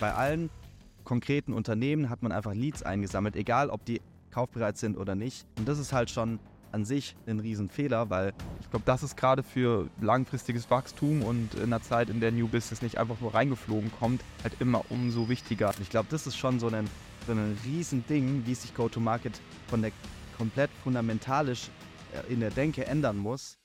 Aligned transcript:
bei 0.00 0.14
allen 0.14 0.50
konkreten 1.04 1.52
Unternehmen 1.52 2.10
hat 2.10 2.22
man 2.22 2.32
einfach 2.32 2.54
Leads 2.54 2.82
eingesammelt, 2.82 3.36
egal 3.36 3.70
ob 3.70 3.84
die 3.84 4.00
kaufbereit 4.30 4.78
sind 4.78 4.96
oder 4.96 5.14
nicht. 5.14 5.46
Und 5.58 5.68
das 5.68 5.78
ist 5.78 5.92
halt 5.92 6.10
schon 6.10 6.40
an 6.72 6.84
sich 6.84 7.16
ein 7.26 7.40
Riesenfehler, 7.40 8.10
weil 8.10 8.32
ich 8.60 8.70
glaube, 8.70 8.84
das 8.86 9.02
ist 9.02 9.16
gerade 9.16 9.42
für 9.42 9.88
langfristiges 10.00 10.70
Wachstum 10.70 11.22
und 11.22 11.54
in 11.54 11.64
einer 11.64 11.82
Zeit, 11.82 12.10
in 12.10 12.20
der 12.20 12.30
New 12.30 12.48
Business 12.48 12.80
nicht 12.80 12.98
einfach 12.98 13.20
nur 13.20 13.34
reingeflogen 13.34 13.90
kommt, 13.98 14.22
halt 14.42 14.54
immer 14.60 14.84
umso 14.88 15.28
wichtiger. 15.28 15.74
Ich 15.80 15.90
glaube, 15.90 16.08
das 16.10 16.26
ist 16.26 16.36
schon 16.36 16.60
so 16.60 16.68
ein, 16.68 16.88
so 17.26 17.32
ein 17.32 17.58
Riesending, 17.64 18.46
wie 18.46 18.54
sich 18.54 18.74
Go-to-Market 18.74 19.40
von 19.66 19.82
der 19.82 19.90
komplett 20.38 20.70
fundamentalisch 20.84 21.70
äh, 22.14 22.32
in 22.32 22.40
der 22.40 22.50
Denke 22.50 22.86
ändern 22.86 23.18
muss. 23.18 23.59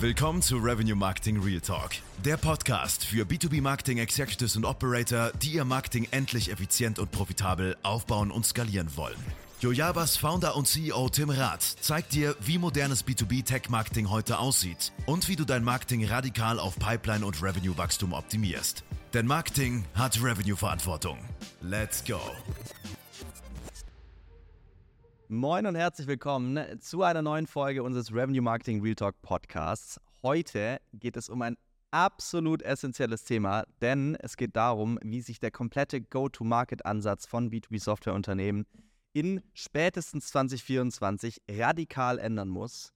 Willkommen 0.00 0.40
zu 0.40 0.56
Revenue 0.56 0.94
Marketing 0.94 1.42
Real 1.42 1.60
Talk, 1.60 1.90
der 2.24 2.38
Podcast 2.38 3.04
für 3.04 3.26
B2B 3.26 3.60
Marketing 3.60 3.98
Executives 3.98 4.56
und 4.56 4.64
Operator, 4.64 5.30
die 5.42 5.50
ihr 5.50 5.66
Marketing 5.66 6.08
endlich 6.10 6.50
effizient 6.50 6.98
und 6.98 7.10
profitabel 7.10 7.76
aufbauen 7.82 8.30
und 8.30 8.46
skalieren 8.46 8.96
wollen. 8.96 9.18
Jojabas 9.60 10.16
Founder 10.16 10.56
und 10.56 10.66
CEO 10.66 11.10
Tim 11.10 11.28
Rath 11.28 11.60
zeigt 11.82 12.14
dir, 12.14 12.34
wie 12.40 12.56
modernes 12.56 13.04
B2B 13.06 13.44
Tech 13.44 13.68
Marketing 13.68 14.08
heute 14.08 14.38
aussieht 14.38 14.90
und 15.04 15.28
wie 15.28 15.36
du 15.36 15.44
dein 15.44 15.64
Marketing 15.64 16.06
radikal 16.06 16.58
auf 16.58 16.78
Pipeline 16.78 17.26
und 17.26 17.42
Revenue 17.42 17.76
Wachstum 17.76 18.14
optimierst. 18.14 18.84
Denn 19.12 19.26
Marketing 19.26 19.84
hat 19.94 20.22
Revenue 20.22 20.56
Verantwortung. 20.56 21.18
Let's 21.60 22.02
go. 22.02 22.20
Moin 25.32 25.64
und 25.64 25.76
herzlich 25.76 26.08
willkommen 26.08 26.58
zu 26.80 27.04
einer 27.04 27.22
neuen 27.22 27.46
Folge 27.46 27.84
unseres 27.84 28.12
Revenue 28.12 28.42
Marketing 28.42 28.82
Real 28.82 28.96
Talk 28.96 29.22
Podcasts. 29.22 30.00
Heute 30.24 30.80
geht 30.92 31.16
es 31.16 31.28
um 31.28 31.40
ein 31.42 31.56
absolut 31.92 32.62
essentielles 32.62 33.22
Thema, 33.22 33.62
denn 33.80 34.16
es 34.16 34.36
geht 34.36 34.56
darum, 34.56 34.98
wie 35.04 35.20
sich 35.20 35.38
der 35.38 35.52
komplette 35.52 36.00
Go-to-Market-Ansatz 36.00 37.26
von 37.26 37.48
B2B-Softwareunternehmen 37.48 38.66
in 39.12 39.40
spätestens 39.54 40.26
2024 40.30 41.40
radikal 41.48 42.18
ändern 42.18 42.48
muss, 42.48 42.92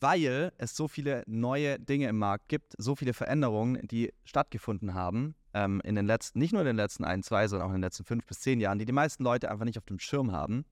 weil 0.00 0.54
es 0.56 0.74
so 0.74 0.88
viele 0.88 1.22
neue 1.26 1.78
Dinge 1.78 2.08
im 2.08 2.16
Markt 2.16 2.48
gibt, 2.48 2.72
so 2.78 2.96
viele 2.96 3.12
Veränderungen, 3.12 3.86
die 3.86 4.10
stattgefunden 4.24 4.94
haben 4.94 5.34
ähm, 5.52 5.82
in 5.84 5.96
den 5.96 6.06
letzten, 6.06 6.38
nicht 6.38 6.52
nur 6.52 6.62
in 6.62 6.66
den 6.66 6.76
letzten 6.76 7.04
ein, 7.04 7.22
zwei, 7.22 7.46
sondern 7.46 7.68
auch 7.68 7.72
in 7.72 7.76
den 7.76 7.84
letzten 7.84 8.04
fünf 8.04 8.24
bis 8.24 8.40
zehn 8.40 8.58
Jahren, 8.58 8.78
die 8.78 8.86
die 8.86 8.92
meisten 8.92 9.22
Leute 9.22 9.50
einfach 9.50 9.66
nicht 9.66 9.76
auf 9.76 9.84
dem 9.84 9.98
Schirm 9.98 10.32
haben. 10.32 10.64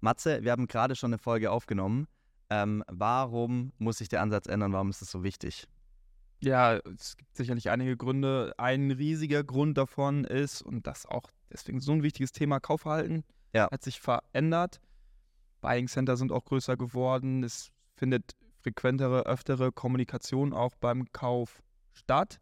Matze, 0.00 0.42
wir 0.42 0.52
haben 0.52 0.66
gerade 0.66 0.96
schon 0.96 1.10
eine 1.10 1.18
Folge 1.18 1.50
aufgenommen. 1.50 2.06
Ähm, 2.50 2.82
warum 2.88 3.72
muss 3.78 3.98
sich 3.98 4.08
der 4.08 4.22
Ansatz 4.22 4.46
ändern? 4.46 4.72
Warum 4.72 4.90
ist 4.90 5.02
es 5.02 5.10
so 5.10 5.22
wichtig? 5.22 5.66
Ja, 6.40 6.76
es 6.76 7.16
gibt 7.16 7.36
sicherlich 7.36 7.70
einige 7.70 7.96
Gründe. 7.96 8.54
Ein 8.58 8.90
riesiger 8.90 9.42
Grund 9.42 9.76
davon 9.76 10.24
ist, 10.24 10.62
und 10.62 10.86
das 10.86 11.04
auch 11.04 11.30
deswegen 11.52 11.80
so 11.80 11.92
ein 11.92 12.02
wichtiges 12.02 12.32
Thema, 12.32 12.60
Kaufverhalten 12.60 13.24
ja. 13.52 13.68
hat 13.70 13.82
sich 13.82 14.00
verändert. 14.00 14.80
Buying 15.60 15.88
Center 15.88 16.16
sind 16.16 16.30
auch 16.30 16.44
größer 16.44 16.76
geworden. 16.76 17.42
Es 17.42 17.70
findet 17.96 18.36
frequentere, 18.60 19.26
öftere 19.26 19.72
Kommunikation 19.72 20.52
auch 20.52 20.76
beim 20.76 21.10
Kauf 21.12 21.62
statt. 21.92 22.40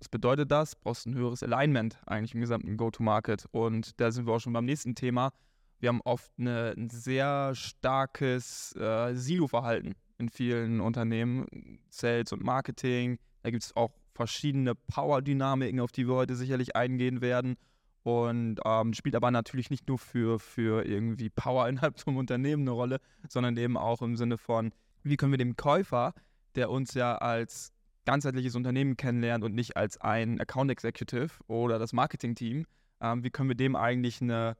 Was 0.00 0.08
bedeutet 0.08 0.50
das? 0.50 0.72
Du 0.72 0.78
brauchst 0.82 1.06
ein 1.06 1.14
höheres 1.14 1.42
Alignment 1.42 1.98
eigentlich 2.06 2.34
im 2.34 2.40
gesamten 2.40 2.76
Go-to-Market. 2.76 3.46
Und 3.52 3.98
da 4.00 4.10
sind 4.10 4.26
wir 4.26 4.34
auch 4.34 4.40
schon 4.40 4.52
beim 4.52 4.64
nächsten 4.64 4.94
Thema. 4.94 5.32
Wir 5.78 5.90
haben 5.90 6.00
oft 6.04 6.30
eine, 6.38 6.74
ein 6.76 6.88
sehr 6.90 7.54
starkes 7.54 8.74
äh, 8.76 9.14
Silo-Verhalten 9.14 9.94
in 10.18 10.28
vielen 10.28 10.80
Unternehmen, 10.80 11.80
Sales 11.90 12.32
und 12.32 12.42
Marketing. 12.42 13.18
Da 13.42 13.50
gibt 13.50 13.62
es 13.62 13.76
auch 13.76 13.90
verschiedene 14.14 14.74
Power-Dynamiken, 14.74 15.80
auf 15.80 15.92
die 15.92 16.08
wir 16.08 16.14
heute 16.14 16.34
sicherlich 16.34 16.74
eingehen 16.74 17.20
werden. 17.20 17.56
Und 18.02 18.60
ähm, 18.64 18.94
spielt 18.94 19.16
aber 19.16 19.30
natürlich 19.30 19.68
nicht 19.68 19.88
nur 19.88 19.98
für, 19.98 20.38
für 20.38 20.86
irgendwie 20.86 21.28
Power 21.28 21.68
innerhalb 21.68 21.98
vom 22.00 22.16
Unternehmen 22.16 22.62
eine 22.62 22.70
Rolle, 22.70 23.00
sondern 23.28 23.56
eben 23.56 23.76
auch 23.76 24.00
im 24.00 24.16
Sinne 24.16 24.38
von, 24.38 24.72
wie 25.02 25.16
können 25.16 25.32
wir 25.32 25.38
dem 25.38 25.56
Käufer, 25.56 26.14
der 26.54 26.70
uns 26.70 26.94
ja 26.94 27.16
als 27.18 27.72
ganzheitliches 28.06 28.54
Unternehmen 28.54 28.96
kennenlernt 28.96 29.44
und 29.44 29.54
nicht 29.54 29.76
als 29.76 30.00
ein 30.00 30.40
Account 30.40 30.70
Executive 30.70 31.30
oder 31.48 31.78
das 31.78 31.92
Marketing-Team, 31.92 32.64
ähm, 33.00 33.24
wie 33.24 33.30
können 33.30 33.50
wir 33.50 33.56
dem 33.56 33.76
eigentlich 33.76 34.22
eine 34.22 34.56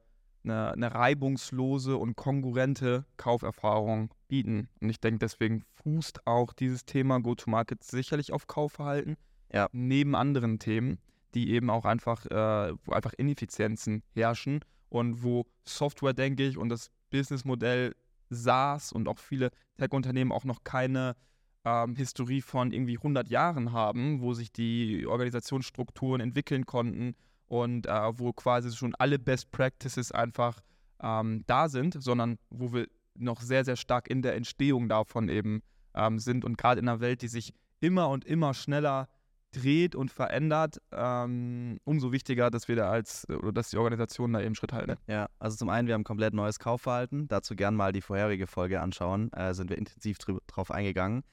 eine, 0.49 0.71
eine 0.71 0.93
reibungslose 0.93 1.97
und 1.97 2.15
kongruente 2.15 3.05
Kauferfahrung 3.17 4.13
bieten. 4.27 4.69
Und 4.81 4.89
ich 4.89 4.99
denke, 4.99 5.19
deswegen 5.19 5.63
fußt 5.83 6.25
auch 6.25 6.53
dieses 6.53 6.85
Thema 6.85 7.19
Go-to-Market 7.19 7.83
sicherlich 7.83 8.31
auf 8.31 8.47
Kaufverhalten, 8.47 9.17
ja. 9.53 9.67
neben 9.71 10.15
anderen 10.15 10.59
Themen, 10.59 10.99
die 11.33 11.51
eben 11.51 11.69
auch 11.69 11.85
einfach, 11.85 12.25
äh, 12.25 12.73
wo 12.83 12.91
einfach 12.93 13.13
Ineffizienzen 13.13 14.03
herrschen 14.13 14.61
und 14.89 15.23
wo 15.23 15.45
Software, 15.65 16.13
denke 16.13 16.43
ich, 16.47 16.57
und 16.57 16.69
das 16.69 16.89
Businessmodell 17.11 17.95
SaaS 18.29 18.91
und 18.91 19.07
auch 19.07 19.19
viele 19.19 19.51
Tech-Unternehmen 19.77 20.31
auch 20.31 20.43
noch 20.43 20.63
keine 20.63 21.15
ähm, 21.63 21.95
Historie 21.95 22.41
von 22.41 22.71
irgendwie 22.71 22.97
100 22.97 23.29
Jahren 23.29 23.71
haben, 23.71 24.21
wo 24.21 24.33
sich 24.33 24.51
die 24.51 25.05
Organisationsstrukturen 25.05 26.21
entwickeln 26.21 26.65
konnten 26.65 27.15
und 27.47 27.87
äh, 27.87 28.19
wo 28.19 28.33
quasi 28.33 28.75
schon 28.75 28.95
alle 28.95 29.19
Best 29.19 29.51
Practices 29.51 30.11
einfach 30.11 30.59
ähm, 31.01 31.43
da 31.47 31.69
sind, 31.69 32.01
sondern 32.01 32.37
wo 32.49 32.73
wir 32.73 32.87
noch 33.15 33.41
sehr, 33.41 33.65
sehr 33.65 33.75
stark 33.75 34.09
in 34.09 34.21
der 34.21 34.35
Entstehung 34.35 34.89
davon 34.89 35.29
eben 35.29 35.61
ähm, 35.95 36.19
sind 36.19 36.45
und 36.45 36.57
gerade 36.57 36.79
in 36.79 36.87
einer 36.87 36.99
Welt, 36.99 37.21
die 37.21 37.27
sich 37.27 37.53
immer 37.79 38.09
und 38.09 38.25
immer 38.25 38.53
schneller 38.53 39.07
dreht 39.51 39.95
und 39.95 40.11
verändert, 40.11 40.77
ähm, 40.91 41.79
umso 41.83 42.11
wichtiger, 42.11 42.51
dass 42.51 42.67
wir 42.67 42.75
da 42.75 42.89
als 42.89 43.27
oder 43.29 43.51
dass 43.51 43.69
die 43.69 43.77
Organisation 43.77 44.33
da 44.33 44.41
eben 44.41 44.55
Schritt 44.55 44.73
halten. 44.73 44.95
Ja, 45.07 45.27
also 45.39 45.57
zum 45.57 45.69
einen, 45.69 45.87
wir 45.87 45.95
haben 45.95 46.03
komplett 46.03 46.33
neues 46.33 46.59
Kaufverhalten. 46.59 47.27
Dazu 47.27 47.55
gern 47.55 47.75
mal 47.75 47.93
die 47.93 48.01
vorherige 48.01 48.45
Folge 48.45 48.81
anschauen. 48.81 49.31
Äh, 49.33 49.53
sind 49.53 49.69
wir 49.69 49.77
intensiv 49.77 50.17
drauf 50.17 50.69
eingegangen. 50.69 51.23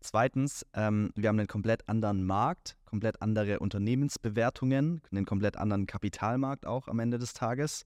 Zweitens, 0.00 0.64
ähm, 0.74 1.10
wir 1.14 1.28
haben 1.28 1.38
einen 1.38 1.48
komplett 1.48 1.88
anderen 1.88 2.24
Markt, 2.24 2.76
komplett 2.84 3.20
andere 3.22 3.58
Unternehmensbewertungen, 3.58 5.02
einen 5.10 5.24
komplett 5.24 5.56
anderen 5.56 5.86
Kapitalmarkt 5.86 6.66
auch 6.66 6.88
am 6.88 6.98
Ende 6.98 7.18
des 7.18 7.32
Tages. 7.32 7.84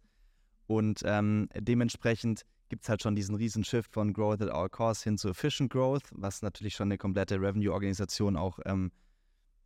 Und 0.66 1.02
ähm, 1.04 1.48
dementsprechend 1.54 2.42
gibt 2.68 2.84
es 2.84 2.88
halt 2.88 3.02
schon 3.02 3.16
diesen 3.16 3.34
riesen 3.34 3.64
Shift 3.64 3.92
von 3.92 4.12
Growth 4.12 4.40
at 4.40 4.50
all 4.50 4.68
costs 4.68 5.02
hin 5.02 5.18
zu 5.18 5.30
Efficient 5.30 5.72
Growth, 5.72 6.04
was 6.12 6.42
natürlich 6.42 6.74
schon 6.74 6.88
eine 6.88 6.98
komplette 6.98 7.40
Revenue-Organisation 7.40 8.36
auch 8.36 8.58
ähm, 8.64 8.92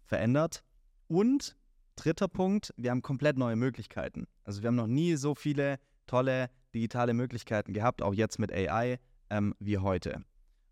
verändert. 0.05 0.63
Und 1.07 1.57
dritter 1.97 2.29
Punkt, 2.29 2.73
wir 2.77 2.91
haben 2.91 3.03
komplett 3.03 3.37
neue 3.37 3.57
Möglichkeiten. 3.57 4.27
Also 4.45 4.63
wir 4.63 4.69
haben 4.69 4.77
noch 4.77 4.87
nie 4.87 5.17
so 5.17 5.35
viele 5.35 5.79
tolle 6.07 6.51
digitale 6.75 7.15
Möglichkeiten 7.15 7.73
gehabt, 7.73 8.03
auch 8.03 8.15
jetzt 8.15 8.39
mit 8.39 8.53
AI, 8.53 8.99
ähm, 9.31 9.55
wie 9.59 9.79
heute. 9.79 10.25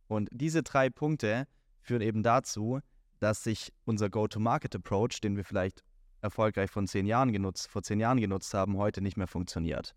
Und 0.08 0.28
diese 0.32 0.62
drei 0.62 0.90
Punkte 0.90 1.46
führen 1.82 2.02
eben 2.02 2.22
dazu, 2.22 2.80
dass 3.20 3.44
sich 3.44 3.72
unser 3.84 4.10
Go-to-Market-Approach, 4.10 5.20
den 5.20 5.36
wir 5.36 5.44
vielleicht 5.44 5.82
erfolgreich 6.22 6.70
von 6.70 6.86
zehn 6.86 7.06
Jahren 7.06 7.32
genutzt, 7.32 7.68
vor 7.68 7.82
zehn 7.82 8.00
Jahren 8.00 8.20
genutzt 8.20 8.54
haben, 8.54 8.76
heute 8.76 9.00
nicht 9.00 9.16
mehr 9.16 9.26
funktioniert. 9.26 9.94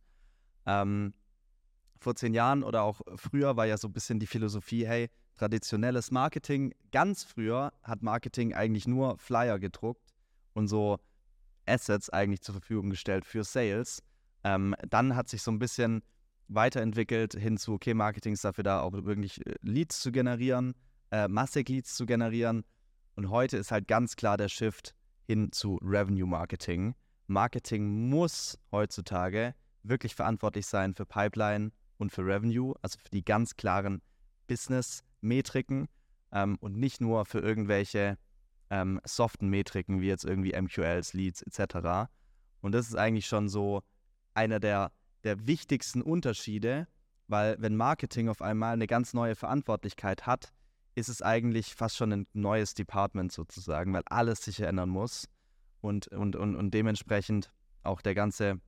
Ähm, 0.65 1.13
vor 1.99 2.15
zehn 2.15 2.33
Jahren 2.33 2.63
oder 2.63 2.83
auch 2.83 3.01
früher 3.15 3.55
war 3.55 3.65
ja 3.65 3.77
so 3.77 3.87
ein 3.87 3.93
bisschen 3.93 4.19
die 4.19 4.27
Philosophie, 4.27 4.85
hey, 4.85 5.09
traditionelles 5.37 6.11
Marketing, 6.11 6.73
ganz 6.91 7.23
früher 7.23 7.71
hat 7.83 8.01
Marketing 8.03 8.53
eigentlich 8.53 8.87
nur 8.87 9.17
Flyer 9.17 9.59
gedruckt 9.59 10.13
und 10.53 10.67
so 10.67 10.99
Assets 11.65 12.09
eigentlich 12.09 12.41
zur 12.41 12.53
Verfügung 12.53 12.89
gestellt 12.89 13.25
für 13.25 13.43
Sales. 13.43 14.01
Ähm, 14.43 14.75
dann 14.89 15.15
hat 15.15 15.29
sich 15.29 15.41
so 15.41 15.51
ein 15.51 15.59
bisschen 15.59 16.03
weiterentwickelt 16.47 17.33
hin 17.33 17.57
zu, 17.57 17.73
okay, 17.73 17.93
Marketing 17.93 18.33
ist 18.33 18.45
dafür 18.45 18.63
da, 18.63 18.81
auch 18.81 18.93
wirklich 18.93 19.45
äh, 19.45 19.55
Leads 19.61 19.99
zu 19.99 20.11
generieren 20.11 20.75
äh, 21.11 21.27
massig 21.27 21.69
Leads 21.69 21.95
zu 21.95 22.05
generieren. 22.05 22.63
Und 23.15 23.29
heute 23.29 23.57
ist 23.57 23.71
halt 23.71 23.87
ganz 23.87 24.15
klar 24.15 24.37
der 24.37 24.49
Shift 24.49 24.93
hin 25.25 25.51
zu 25.51 25.79
Revenue 25.81 26.27
Marketing. 26.27 26.95
Marketing 27.27 28.09
muss 28.09 28.57
heutzutage 28.71 29.55
wirklich 29.83 30.15
verantwortlich 30.15 30.65
sein 30.65 30.93
für 30.93 31.05
Pipeline 31.05 31.71
und 31.97 32.11
für 32.11 32.25
Revenue, 32.25 32.75
also 32.81 32.99
für 32.99 33.09
die 33.09 33.23
ganz 33.23 33.55
klaren 33.55 34.01
Business-Metriken 34.47 35.87
ähm, 36.31 36.57
und 36.59 36.77
nicht 36.77 37.01
nur 37.01 37.25
für 37.25 37.39
irgendwelche 37.39 38.17
ähm, 38.69 38.99
soften 39.05 39.47
Metriken 39.49 40.01
wie 40.01 40.07
jetzt 40.07 40.25
irgendwie 40.25 40.59
MQLs, 40.59 41.13
Leads 41.13 41.41
etc. 41.43 42.09
Und 42.61 42.73
das 42.73 42.87
ist 42.87 42.95
eigentlich 42.95 43.27
schon 43.27 43.47
so 43.47 43.81
einer 44.33 44.59
der, 44.59 44.91
der 45.23 45.47
wichtigsten 45.47 46.01
Unterschiede, 46.01 46.87
weil 47.27 47.55
wenn 47.59 47.75
Marketing 47.75 48.29
auf 48.29 48.41
einmal 48.41 48.73
eine 48.73 48.87
ganz 48.87 49.13
neue 49.13 49.35
Verantwortlichkeit 49.35 50.25
hat, 50.25 50.51
ist 50.95 51.09
es 51.09 51.21
eigentlich 51.21 51.75
fast 51.75 51.97
schon 51.97 52.11
ein 52.11 52.27
neues 52.33 52.73
Department 52.73 53.31
sozusagen, 53.31 53.93
weil 53.93 54.03
alles 54.05 54.43
sich 54.43 54.61
ändern 54.61 54.89
muss 54.89 55.27
und, 55.81 56.07
und, 56.07 56.35
und, 56.35 56.55
und 56.55 56.73
dementsprechend 56.73 57.51
auch 57.83 58.01
der 58.01 58.15
ganze 58.15 58.59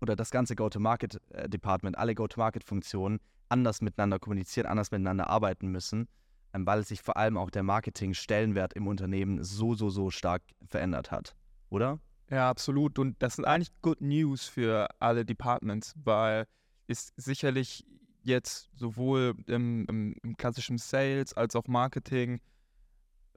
oder 0.00 0.14
das 0.14 0.30
ganze 0.30 0.54
Go-to-Market-Department, 0.54 1.96
alle 1.96 2.14
Go-to-Market-Funktionen 2.14 3.18
anders 3.48 3.80
miteinander 3.80 4.18
kommunizieren, 4.18 4.66
anders 4.66 4.90
miteinander 4.90 5.30
arbeiten 5.30 5.68
müssen. 5.68 6.08
ähm, 6.56 6.66
weil 6.66 6.84
sich 6.84 7.02
vor 7.02 7.16
allem 7.16 7.36
auch 7.36 7.50
der 7.50 7.62
Marketing-Stellenwert 7.62 8.72
im 8.74 8.86
Unternehmen 8.86 9.42
so, 9.44 9.74
so, 9.74 9.90
so 9.90 10.10
stark 10.10 10.42
verändert 10.68 11.10
hat, 11.10 11.36
oder? 11.68 11.98
Ja, 12.30 12.50
absolut. 12.50 12.98
Und 12.98 13.22
das 13.22 13.36
sind 13.36 13.44
eigentlich 13.44 13.70
Good 13.82 14.00
News 14.00 14.46
für 14.46 14.88
alle 14.98 15.24
Departments, 15.24 15.94
weil 16.02 16.46
es 16.88 17.12
sicherlich 17.16 17.84
jetzt 18.26 18.70
sowohl 18.74 19.34
im, 19.46 19.86
im, 19.88 20.14
im 20.22 20.36
klassischen 20.36 20.78
Sales 20.78 21.32
als 21.34 21.56
auch 21.56 21.66
Marketing 21.66 22.40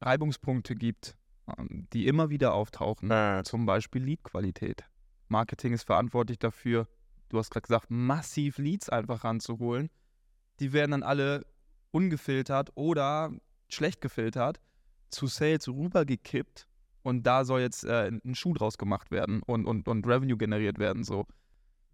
Reibungspunkte 0.02 0.76
gibt, 0.76 1.16
ähm, 1.58 1.88
die 1.94 2.08
immer 2.08 2.30
wieder 2.30 2.54
auftauchen. 2.54 3.12
Äh. 3.12 3.44
Zum 3.44 3.66
Beispiel 3.66 4.04
Lead-Qualität. 4.04 4.84
Marketing 5.28 5.74
ist 5.74 5.84
verantwortlich 5.84 6.40
dafür, 6.40 6.88
du 7.30 7.38
hast 7.38 7.52
gerade 7.52 7.68
gesagt, 7.68 7.86
massiv 7.90 8.58
Leads 8.58 8.90
einfach 8.90 9.24
ranzuholen. 9.24 9.90
Die 10.60 10.74
werden 10.74 10.92
dann 10.92 11.04
alle 11.04 11.46
ungefiltert 11.92 12.72
oder 12.76 13.32
schlecht 13.70 14.02
gefiltert 14.02 14.60
zu 15.10 15.28
Sales 15.28 15.68
rübergekippt 15.68 16.68
und 17.04 17.24
da 17.24 17.46
soll 17.46 17.62
jetzt 17.62 17.86
äh, 17.86 18.10
ein 18.10 18.36
Schuh 18.36 18.54
draus 18.54 18.78
gemacht 18.78 19.12
werden 19.12 19.42
und, 19.44 19.66
und, 19.66 19.88
und 19.88 20.06
Revenue 20.06 20.38
generiert 20.38 20.80
werden. 20.80 21.04
So. 21.04 21.26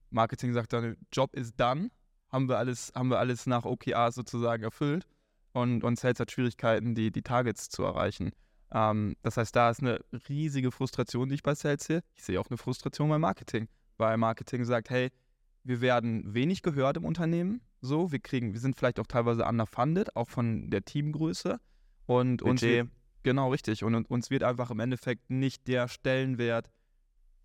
Marketing 0.09 0.53
sagt 0.53 0.73
dann, 0.73 0.97
Job 1.11 1.33
ist 1.35 1.59
done, 1.59 1.89
haben 2.35 2.49
wir 2.49 2.57
alles, 2.57 2.91
haben 2.93 3.09
wir 3.09 3.17
alles 3.17 3.47
nach 3.47 3.63
OKRs 3.63 4.13
sozusagen 4.13 4.61
erfüllt 4.61 5.07
und, 5.53 5.83
und 5.85 5.97
Sales 5.97 6.19
hat 6.19 6.31
Schwierigkeiten, 6.31 6.93
die, 6.93 7.09
die 7.09 7.21
Targets 7.21 7.69
zu 7.69 7.83
erreichen. 7.83 8.31
Ähm, 8.71 9.15
das 9.23 9.37
heißt, 9.37 9.55
da 9.55 9.69
ist 9.69 9.79
eine 9.79 10.01
riesige 10.27 10.71
Frustration, 10.71 11.29
die 11.29 11.35
ich 11.35 11.43
bei 11.43 11.55
Sales 11.55 11.85
sehe. 11.85 12.01
Ich 12.13 12.23
sehe 12.23 12.39
auch 12.39 12.49
eine 12.49 12.57
Frustration 12.57 13.07
bei 13.07 13.17
Marketing, 13.17 13.69
weil 13.97 14.17
Marketing 14.17 14.65
sagt, 14.65 14.89
hey, 14.89 15.11
wir 15.63 15.79
werden 15.79 16.33
wenig 16.33 16.61
gehört 16.61 16.97
im 16.97 17.05
Unternehmen, 17.05 17.61
so, 17.81 18.11
wir 18.11 18.19
kriegen, 18.19 18.53
wir 18.53 18.59
sind 18.59 18.75
vielleicht 18.75 18.99
auch 18.99 19.07
teilweise 19.07 19.45
underfunded, 19.45 20.15
auch 20.15 20.29
von 20.29 20.69
der 20.69 20.83
Teamgröße 20.83 21.59
und 22.05 22.41
uns 22.41 22.61
wird, 22.61 22.89
genau 23.23 23.49
richtig 23.51 23.83
und, 23.83 23.95
und 23.95 24.09
uns 24.09 24.29
wird 24.29 24.43
einfach 24.43 24.71
im 24.71 24.79
Endeffekt 24.79 25.29
nicht 25.29 25.67
der 25.67 25.87
Stellenwert 25.87 26.69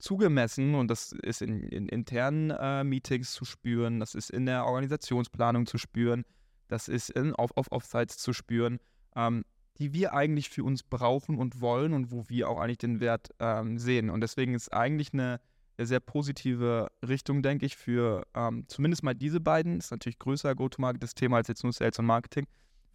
zugemessen 0.00 0.74
und 0.74 0.88
das 0.88 1.12
ist 1.12 1.42
in, 1.42 1.62
in 1.64 1.88
internen 1.88 2.50
äh, 2.50 2.84
Meetings 2.84 3.32
zu 3.32 3.44
spüren, 3.44 4.00
das 4.00 4.14
ist 4.14 4.30
in 4.30 4.46
der 4.46 4.66
Organisationsplanung 4.66 5.66
zu 5.66 5.78
spüren, 5.78 6.24
das 6.68 6.88
ist 6.88 7.10
in, 7.10 7.34
auf, 7.34 7.56
auf 7.56 7.70
Offsites 7.70 8.18
zu 8.18 8.32
spüren, 8.32 8.78
ähm, 9.16 9.44
die 9.78 9.92
wir 9.92 10.12
eigentlich 10.12 10.50
für 10.50 10.64
uns 10.64 10.82
brauchen 10.82 11.38
und 11.38 11.60
wollen 11.60 11.92
und 11.92 12.10
wo 12.10 12.28
wir 12.28 12.48
auch 12.48 12.60
eigentlich 12.60 12.78
den 12.78 13.00
Wert 13.00 13.30
ähm, 13.38 13.78
sehen. 13.78 14.10
Und 14.10 14.20
deswegen 14.20 14.54
ist 14.54 14.72
eigentlich 14.72 15.12
eine, 15.12 15.40
sehr 15.86 16.00
positive 16.00 16.88
Richtung, 17.06 17.42
denke 17.42 17.66
ich, 17.66 17.76
für 17.76 18.26
ähm, 18.34 18.64
zumindest 18.68 19.02
mal 19.02 19.14
diese 19.14 19.40
beiden. 19.40 19.78
Ist 19.78 19.90
natürlich 19.90 20.18
größer 20.18 20.54
Go-to-Market 20.54 21.02
das 21.02 21.14
Thema 21.14 21.38
als 21.38 21.48
jetzt 21.48 21.62
nur 21.62 21.72
Sales 21.72 21.98
und 21.98 22.06
Marketing. 22.06 22.46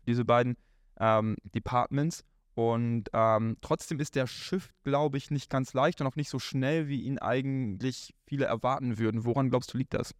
Diese 0.07 0.25
beiden 0.25 0.56
ähm, 1.00 1.36
Departments. 1.44 2.24
Und 2.56 3.10
ähm, 3.12 3.57
trotzdem 3.60 4.00
ist 4.00 4.16
der 4.16 4.28
Shift, 4.28 4.72
glaube 4.84 5.18
ich, 5.18 5.30
nicht 5.30 5.50
ganz 5.50 5.74
leicht 5.74 6.00
und 6.00 6.07
auch 6.07 6.16
nicht 6.16 6.30
so 6.30 6.40
schnell, 6.40 6.88
wie 6.88 7.02
ihn 7.02 7.19
eigentlich 7.19 8.16
viele 8.25 8.46
erwarten 8.46 8.98
würden. 8.98 9.25
Woran 9.25 9.50
glaubst 9.50 9.74
du, 9.74 9.78
liegt 9.78 9.94
das? 9.94 10.16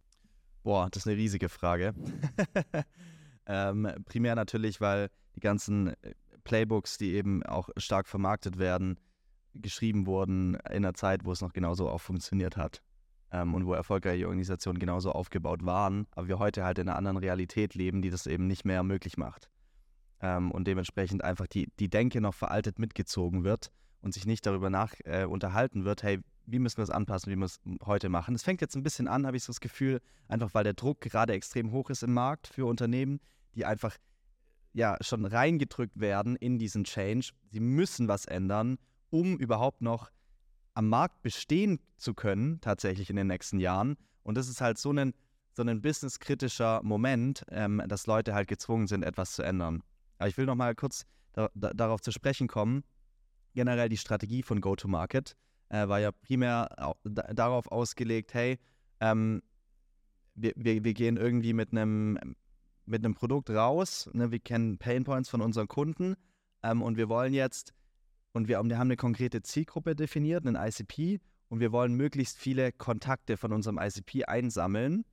Boah, 0.62 0.88
das 0.90 1.02
ist 1.02 1.08
eine 1.08 1.16
riesige 1.16 1.48
Frage. 1.48 1.94
ähm, 3.46 3.90
primär 4.04 4.34
natürlich, 4.34 4.82
weil 4.82 5.08
die 5.34 5.40
ganzen 5.40 5.88
äh, 6.02 6.14
Playbooks, 6.44 6.98
die 6.98 7.14
eben 7.14 7.42
auch 7.42 7.70
stark 7.78 8.06
vermarktet 8.06 8.58
werden, 8.58 9.00
geschrieben 9.54 10.06
wurden 10.06 10.56
in 10.56 10.84
einer 10.84 10.92
Zeit, 10.92 11.24
wo 11.24 11.32
es 11.32 11.40
noch 11.40 11.54
genauso 11.54 11.88
auch 11.88 12.02
funktioniert 12.02 12.58
hat. 12.58 12.82
Ähm, 13.32 13.54
und 13.54 13.64
wo 13.64 13.72
erfolgreiche 13.72 14.26
Organisationen 14.26 14.78
genauso 14.78 15.10
aufgebaut 15.10 15.64
waren, 15.64 16.06
aber 16.10 16.28
wir 16.28 16.38
heute 16.38 16.64
halt 16.64 16.78
in 16.78 16.88
einer 16.88 16.98
anderen 16.98 17.16
Realität 17.16 17.74
leben, 17.74 18.02
die 18.02 18.10
das 18.10 18.26
eben 18.26 18.46
nicht 18.46 18.66
mehr 18.66 18.82
möglich 18.82 19.16
macht 19.16 19.48
ähm, 20.20 20.50
und 20.50 20.66
dementsprechend 20.66 21.22
einfach 21.22 21.46
die, 21.46 21.68
die 21.78 21.88
Denke 21.88 22.20
noch 22.20 22.34
veraltet 22.34 22.78
mitgezogen 22.78 23.44
wird 23.44 23.70
und 24.00 24.14
sich 24.14 24.26
nicht 24.26 24.46
darüber 24.46 24.70
nach 24.70 24.94
äh, 25.04 25.24
unterhalten 25.24 25.84
wird, 25.84 26.02
hey, 26.02 26.20
wie 26.46 26.58
müssen 26.58 26.78
wir 26.78 26.84
es 26.84 26.90
anpassen, 26.90 27.32
wie 27.32 27.36
wir 27.36 27.44
es 27.44 27.60
heute 27.84 28.08
machen. 28.08 28.34
Es 28.34 28.44
fängt 28.44 28.60
jetzt 28.60 28.76
ein 28.76 28.82
bisschen 28.82 29.08
an, 29.08 29.26
habe 29.26 29.36
ich 29.36 29.42
so 29.42 29.50
das 29.50 29.60
Gefühl, 29.60 30.00
einfach 30.28 30.54
weil 30.54 30.64
der 30.64 30.74
Druck 30.74 31.00
gerade 31.00 31.32
extrem 31.32 31.72
hoch 31.72 31.90
ist 31.90 32.02
im 32.02 32.14
Markt 32.14 32.46
für 32.46 32.66
Unternehmen, 32.66 33.20
die 33.54 33.64
einfach 33.64 33.96
ja 34.72 34.96
schon 35.00 35.24
reingedrückt 35.24 35.98
werden 35.98 36.36
in 36.36 36.58
diesen 36.58 36.84
Change. 36.84 37.30
Sie 37.50 37.60
müssen 37.60 38.08
was 38.08 38.26
ändern, 38.26 38.78
um 39.10 39.38
überhaupt 39.38 39.80
noch 39.80 40.10
am 40.74 40.88
Markt 40.88 41.22
bestehen 41.22 41.80
zu 41.96 42.14
können, 42.14 42.60
tatsächlich 42.60 43.10
in 43.10 43.16
den 43.16 43.26
nächsten 43.26 43.58
Jahren. 43.58 43.96
Und 44.22 44.36
das 44.36 44.48
ist 44.48 44.60
halt 44.60 44.78
so 44.78 44.92
ein, 44.92 45.14
so 45.52 45.62
ein 45.62 45.80
businesskritischer 45.80 46.82
Moment, 46.82 47.44
ähm, 47.48 47.82
dass 47.88 48.06
Leute 48.06 48.34
halt 48.34 48.48
gezwungen 48.48 48.86
sind, 48.86 49.02
etwas 49.02 49.32
zu 49.32 49.42
ändern. 49.42 49.82
Aber 50.18 50.28
ich 50.28 50.36
will 50.36 50.46
noch 50.46 50.54
mal 50.54 50.74
kurz 50.74 51.06
da, 51.32 51.50
da, 51.54 51.72
darauf 51.72 52.00
zu 52.00 52.12
sprechen 52.12 52.48
kommen. 52.48 52.84
Generell 53.54 53.88
die 53.88 53.96
Strategie 53.96 54.42
von 54.42 54.60
Go-to-Market 54.60 55.36
äh, 55.68 55.88
war 55.88 56.00
ja 56.00 56.12
primär 56.12 56.96
da, 57.04 57.22
darauf 57.32 57.70
ausgelegt, 57.70 58.34
hey, 58.34 58.58
ähm, 59.00 59.42
wir, 60.34 60.52
wir, 60.56 60.84
wir 60.84 60.94
gehen 60.94 61.16
irgendwie 61.16 61.52
mit 61.52 61.72
einem 61.72 62.18
mit 62.86 63.04
einem 63.04 63.14
Produkt 63.14 63.50
raus, 63.50 64.08
ne, 64.12 64.30
wir 64.30 64.38
kennen 64.38 64.78
Painpoints 64.78 65.28
von 65.28 65.40
unseren 65.40 65.66
Kunden 65.66 66.14
ähm, 66.62 66.82
und 66.82 66.96
wir 66.96 67.08
wollen 67.08 67.34
jetzt, 67.34 67.74
und 68.32 68.48
wir, 68.48 68.62
wir 68.62 68.78
haben 68.78 68.86
eine 68.86 68.96
konkrete 68.96 69.42
Zielgruppe 69.42 69.96
definiert, 69.96 70.46
einen 70.46 70.56
ICP, 70.56 71.20
und 71.48 71.60
wir 71.60 71.72
wollen 71.72 71.94
möglichst 71.94 72.38
viele 72.38 72.72
Kontakte 72.72 73.36
von 73.36 73.52
unserem 73.52 73.78
ICP 73.78 74.24
einsammeln 74.24 75.04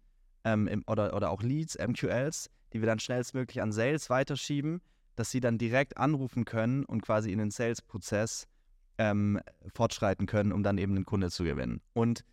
ähm, 0.44 0.68
im, 0.68 0.84
oder, 0.88 1.16
oder 1.16 1.30
auch 1.30 1.44
Leads, 1.44 1.78
MQLs, 1.78 2.50
die 2.74 2.82
wir 2.82 2.88
dann 2.88 3.00
schnellstmöglich 3.00 3.62
an 3.62 3.72
Sales 3.72 4.10
weiterschieben, 4.10 4.82
dass 5.16 5.32
sie 5.32 5.40
dann 5.40 5.58
direkt 5.58 5.98
anrufen 5.98 6.46
können 6.46 6.86
und 6.86 7.02
quasi 7.02 7.32
in 7.32 7.40
den 7.40 7.52
Sales-Prozess 7.52 8.48
ähm, 8.98 9.40
fortschreiten 9.74 10.26
können, 10.26 10.52
um 10.52 10.64
dann 10.64 10.78
eben 10.78 10.96
einen 10.96 11.06
Kunde 11.06 11.30
zu 11.30 11.44
gewinnen. 11.44 11.82
Und, 11.94 12.24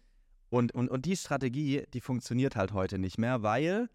und, 0.50 0.72
und, 0.72 0.88
und 0.88 1.06
die 1.06 1.16
Strategie, 1.16 1.84
die 1.92 2.00
funktioniert 2.00 2.56
halt 2.56 2.72
heute 2.72 2.98
nicht 2.98 3.18
mehr, 3.18 3.42
weil 3.42 3.88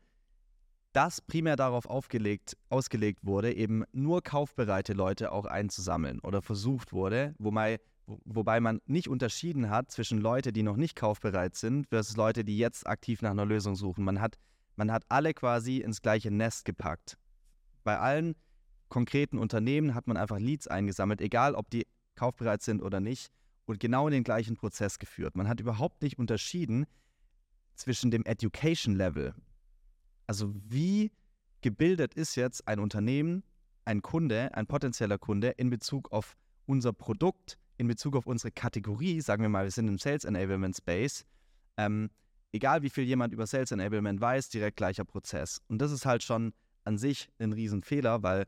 das 0.94 1.20
primär 1.22 1.58
darauf 1.58 1.88
aufgelegt, 1.88 2.56
ausgelegt 2.70 3.20
wurde, 3.24 3.54
eben 3.54 3.84
nur 3.92 4.22
kaufbereite 4.22 4.94
Leute 4.94 5.32
auch 5.32 5.46
einzusammeln 5.46 6.20
oder 6.22 6.42
versucht 6.42 6.94
wurde, 6.94 7.36
wobei, 7.38 7.82
wobei 8.06 8.62
man 8.62 8.80
nicht 8.86 9.10
unterschieden 9.10 9.70
hat 9.70 9.92
zwischen 9.92 10.20
Leute, 10.20 10.54
die 10.54 10.64
noch 10.64 10.78
nicht 10.78 10.96
kaufbereit 10.96 11.56
sind, 11.56 11.88
versus 11.88 12.16
Leute, 12.16 12.46
die 12.46 12.58
jetzt 12.58 12.88
aktiv 12.88 13.22
nach 13.22 13.32
einer 13.32 13.46
Lösung 13.46 13.76
suchen. 13.76 14.06
Man 14.06 14.22
hat, 14.22 14.38
man 14.78 14.90
hat 14.90 15.04
alle 15.10 15.34
quasi 15.34 15.80
ins 15.80 16.02
gleiche 16.02 16.32
Nest 16.32 16.64
gepackt. 16.64 17.18
Bei 17.84 18.00
allen 18.00 18.36
konkreten 18.90 19.38
Unternehmen 19.38 19.96
hat 19.96 20.08
man 20.08 20.18
einfach 20.18 20.40
Leads 20.40 20.68
eingesammelt, 20.68 21.22
egal 21.22 21.56
ob 21.56 21.70
die 21.70 21.86
kaufbereit 22.16 22.62
sind 22.62 22.82
oder 22.82 23.00
nicht, 23.00 23.32
und 23.66 23.80
genau 23.80 24.08
in 24.08 24.14
den 24.14 24.24
gleichen 24.24 24.56
Prozess 24.56 25.00
geführt. 25.00 25.36
Man 25.36 25.48
hat 25.48 25.60
überhaupt 25.60 26.02
nicht 26.02 26.20
unterschieden 26.20 26.86
zwischen 27.76 28.12
dem 28.12 28.24
Education 28.26 28.96
Level. 28.96 29.34
Also 30.28 30.54
wie 30.54 31.12
gebildet 31.62 32.14
ist 32.14 32.36
jetzt 32.36 32.68
ein 32.68 32.80
Unternehmen, 32.80 33.44
ein 33.86 34.02
Kunde, 34.02 34.54
ein 34.54 34.68
potenzieller 34.68 35.18
Kunde 35.18 35.50
in 35.50 35.70
Bezug 35.70 36.12
auf 36.12 36.36
unser 36.66 36.94
Produkt, 36.94 37.58
in 37.78 37.88
Bezug 37.88 38.16
auf 38.16 38.26
unsere 38.26 38.52
Kategorie, 38.52 39.22
sagen 39.22 39.42
wir 39.42 39.50
mal, 39.50 39.66
wir 39.66 39.72
sind 39.72 39.88
im 39.88 39.98
Sales 39.98 40.26
Enablement 40.26 40.76
Space, 40.76 41.26
ähm, 41.78 42.10
egal 42.52 42.82
wie 42.84 42.90
viel 42.90 43.04
jemand 43.04 43.34
über 43.34 43.46
Sales 43.46 43.72
Enablement 43.72 44.22
weiß, 44.22 44.50
direkt 44.50 44.78
gleicher 44.78 45.06
Prozess. 45.06 45.62
Und 45.68 45.80
das 45.80 45.92
ist 45.92 46.06
halt 46.06 46.24
schon 46.24 46.54
an 46.84 46.98
sich 46.98 47.30
ein 47.40 47.54
Riesenfehler, 47.54 48.24
weil 48.24 48.46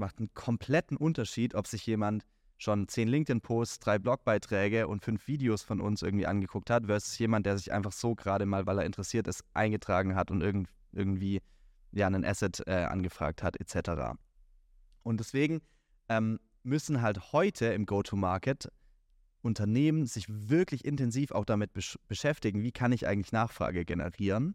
macht 0.00 0.18
einen 0.18 0.34
kompletten 0.34 0.96
Unterschied, 0.96 1.54
ob 1.54 1.68
sich 1.68 1.86
jemand 1.86 2.24
schon 2.58 2.88
zehn 2.88 3.08
LinkedIn-Posts, 3.08 3.78
drei 3.78 3.98
Blogbeiträge 3.98 4.88
und 4.88 5.02
fünf 5.02 5.26
Videos 5.28 5.62
von 5.62 5.80
uns 5.80 6.02
irgendwie 6.02 6.26
angeguckt 6.26 6.68
hat, 6.68 6.86
versus 6.86 7.18
jemand, 7.18 7.46
der 7.46 7.56
sich 7.56 7.72
einfach 7.72 7.92
so 7.92 8.14
gerade 8.14 8.44
mal, 8.44 8.66
weil 8.66 8.78
er 8.78 8.84
interessiert 8.84 9.28
ist, 9.28 9.44
eingetragen 9.54 10.14
hat 10.14 10.30
und 10.30 10.42
irgend, 10.42 10.68
irgendwie 10.92 11.40
ja, 11.92 12.06
einen 12.06 12.24
Asset 12.24 12.62
äh, 12.66 12.84
angefragt 12.84 13.42
hat, 13.42 13.58
etc. 13.58 14.14
Und 15.02 15.20
deswegen 15.20 15.62
ähm, 16.08 16.38
müssen 16.62 17.00
halt 17.00 17.32
heute 17.32 17.66
im 17.66 17.86
Go-to-Market 17.86 18.70
Unternehmen 19.42 20.06
sich 20.06 20.26
wirklich 20.28 20.84
intensiv 20.84 21.30
auch 21.30 21.46
damit 21.46 21.72
besch 21.72 21.98
beschäftigen, 22.08 22.62
wie 22.62 22.72
kann 22.72 22.92
ich 22.92 23.06
eigentlich 23.06 23.32
Nachfrage 23.32 23.86
generieren. 23.86 24.54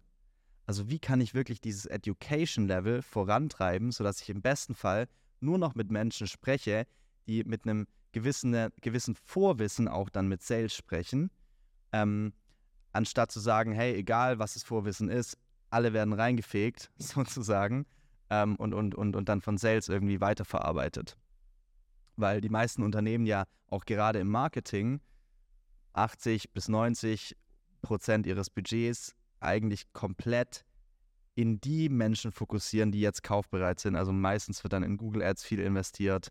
Also 0.68 0.90
wie 0.90 1.00
kann 1.00 1.22
ich 1.22 1.34
wirklich 1.34 1.60
dieses 1.60 1.88
Education-Level 1.88 3.02
vorantreiben, 3.02 3.92
sodass 3.92 4.22
ich 4.22 4.30
im 4.30 4.42
besten 4.42 4.76
Fall 4.76 5.08
nur 5.40 5.58
noch 5.58 5.76
mit 5.76 5.92
Menschen 5.92 6.28
spreche, 6.28 6.88
die 7.28 7.44
mit 7.44 7.66
einem 7.66 7.88
gewissen, 8.12 8.70
gewissen 8.82 9.16
Vorwissen 9.16 9.88
auch 9.88 10.10
dann 10.10 10.28
mit 10.28 10.42
Sales 10.42 10.74
sprechen, 10.74 11.32
ähm, 11.92 12.34
anstatt 12.94 13.32
zu 13.32 13.40
sagen, 13.40 13.74
hey, 13.74 13.94
egal 13.94 14.40
was 14.40 14.54
das 14.54 14.64
Vorwissen 14.64 15.10
ist, 15.10 15.38
alle 15.70 15.94
werden 15.94 16.14
reingefegt, 16.14 16.92
sozusagen, 16.98 17.86
ähm, 18.30 18.56
und, 18.56 18.74
und, 18.74 18.96
und, 18.96 19.16
und 19.16 19.30
dann 19.30 19.42
von 19.42 19.58
Sales 19.58 19.90
irgendwie 19.90 20.22
weiterverarbeitet. 20.22 21.18
Weil 22.16 22.42
die 22.42 22.50
meisten 22.50 22.84
Unternehmen 22.84 23.26
ja 23.26 23.46
auch 23.68 23.86
gerade 23.86 24.20
im 24.20 24.30
Marketing 24.30 25.02
80 25.94 26.54
bis 26.54 26.68
90 26.68 27.36
Prozent 27.82 28.26
ihres 28.26 28.50
Budgets 28.50 29.16
eigentlich 29.40 29.92
komplett 29.94 30.65
in 31.36 31.60
die 31.60 31.90
Menschen 31.90 32.32
fokussieren, 32.32 32.92
die 32.92 33.02
jetzt 33.02 33.22
kaufbereit 33.22 33.80
sind. 33.80 33.96
Also 33.96 34.12
meistens 34.14 34.64
wird 34.64 34.74
dann 34.74 34.84
in 34.84 34.98
Google 34.98 35.22
Ads 35.22 35.44
viel 35.44 35.60
investiert 35.60 36.30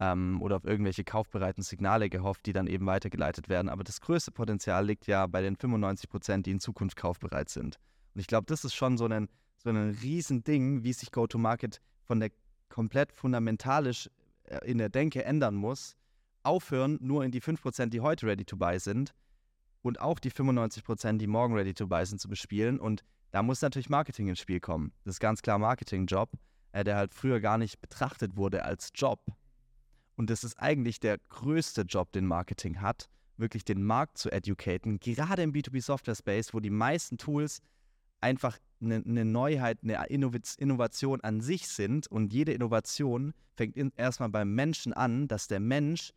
ähm, 0.00 0.40
oder 0.40 0.56
auf 0.56 0.64
irgendwelche 0.64 1.04
kaufbereiten 1.04 1.62
Signale 1.62 2.08
gehofft, 2.08 2.46
die 2.46 2.52
dann 2.52 2.68
eben 2.68 2.86
weitergeleitet 2.86 3.48
werden. 3.48 3.68
Aber 3.68 3.82
das 3.82 4.00
größte 4.00 4.30
Potenzial 4.30 4.86
liegt 4.86 5.06
ja 5.08 5.26
bei 5.26 5.42
den 5.42 5.56
95 5.56 6.08
Prozent, 6.08 6.46
die 6.46 6.52
in 6.52 6.60
Zukunft 6.60 6.96
kaufbereit 6.96 7.48
sind. 7.48 7.78
Und 8.14 8.20
ich 8.20 8.28
glaube, 8.28 8.46
das 8.46 8.64
ist 8.64 8.74
schon 8.74 8.96
so 8.96 9.06
ein, 9.06 9.28
so 9.56 9.70
ein 9.70 9.90
Riesending, 10.02 10.84
wie 10.84 10.92
sich 10.92 11.10
Go-to-Market 11.10 11.80
von 12.04 12.20
der 12.20 12.30
komplett 12.68 13.12
fundamentalisch 13.12 14.08
äh, 14.44 14.58
in 14.70 14.78
der 14.78 14.88
Denke 14.88 15.24
ändern 15.24 15.56
muss. 15.56 15.96
Aufhören, 16.44 16.98
nur 17.00 17.24
in 17.24 17.32
die 17.32 17.40
5%, 17.40 17.86
die 17.86 18.00
heute 18.00 18.26
ready 18.26 18.44
to 18.44 18.56
buy 18.56 18.78
sind 18.78 19.14
und 19.82 20.00
auch 20.00 20.18
die 20.20 20.30
95%, 20.30 21.18
die 21.18 21.26
morgen 21.26 21.54
ready 21.54 21.74
to 21.74 21.86
buy 21.86 22.04
sind, 22.06 22.20
zu 22.20 22.28
bespielen. 22.28 22.78
Und 22.78 23.02
da 23.34 23.42
muss 23.42 23.62
natürlich 23.62 23.90
Marketing 23.90 24.28
ins 24.28 24.38
Spiel 24.38 24.60
kommen. 24.60 24.92
Das 25.02 25.16
ist 25.16 25.20
ganz 25.20 25.42
klar 25.42 25.58
Marketing-Job, 25.58 26.30
äh, 26.70 26.84
der 26.84 26.94
halt 26.94 27.12
früher 27.12 27.40
gar 27.40 27.58
nicht 27.58 27.80
betrachtet 27.80 28.36
wurde 28.36 28.64
als 28.64 28.92
Job. 28.94 29.18
Und 30.14 30.30
das 30.30 30.44
ist 30.44 30.56
eigentlich 30.60 31.00
der 31.00 31.18
größte 31.30 31.82
Job, 31.82 32.12
den 32.12 32.26
Marketing 32.26 32.80
hat, 32.80 33.08
wirklich 33.36 33.64
den 33.64 33.82
Markt 33.82 34.18
zu 34.18 34.30
educaten, 34.30 35.00
gerade 35.00 35.42
im 35.42 35.52
B2B-Software-Space, 35.52 36.54
wo 36.54 36.60
die 36.60 36.70
meisten 36.70 37.18
Tools 37.18 37.60
einfach 38.20 38.56
eine, 38.80 39.02
eine 39.04 39.24
Neuheit, 39.24 39.80
eine 39.82 40.06
Innovation 40.06 41.20
an 41.22 41.40
sich 41.40 41.66
sind. 41.66 42.06
Und 42.06 42.32
jede 42.32 42.52
Innovation 42.52 43.34
fängt 43.56 43.76
in, 43.76 43.90
erstmal 43.96 44.28
beim 44.28 44.54
Menschen 44.54 44.92
an, 44.92 45.26
dass 45.26 45.48
der 45.48 45.58
Mensch 45.58 46.12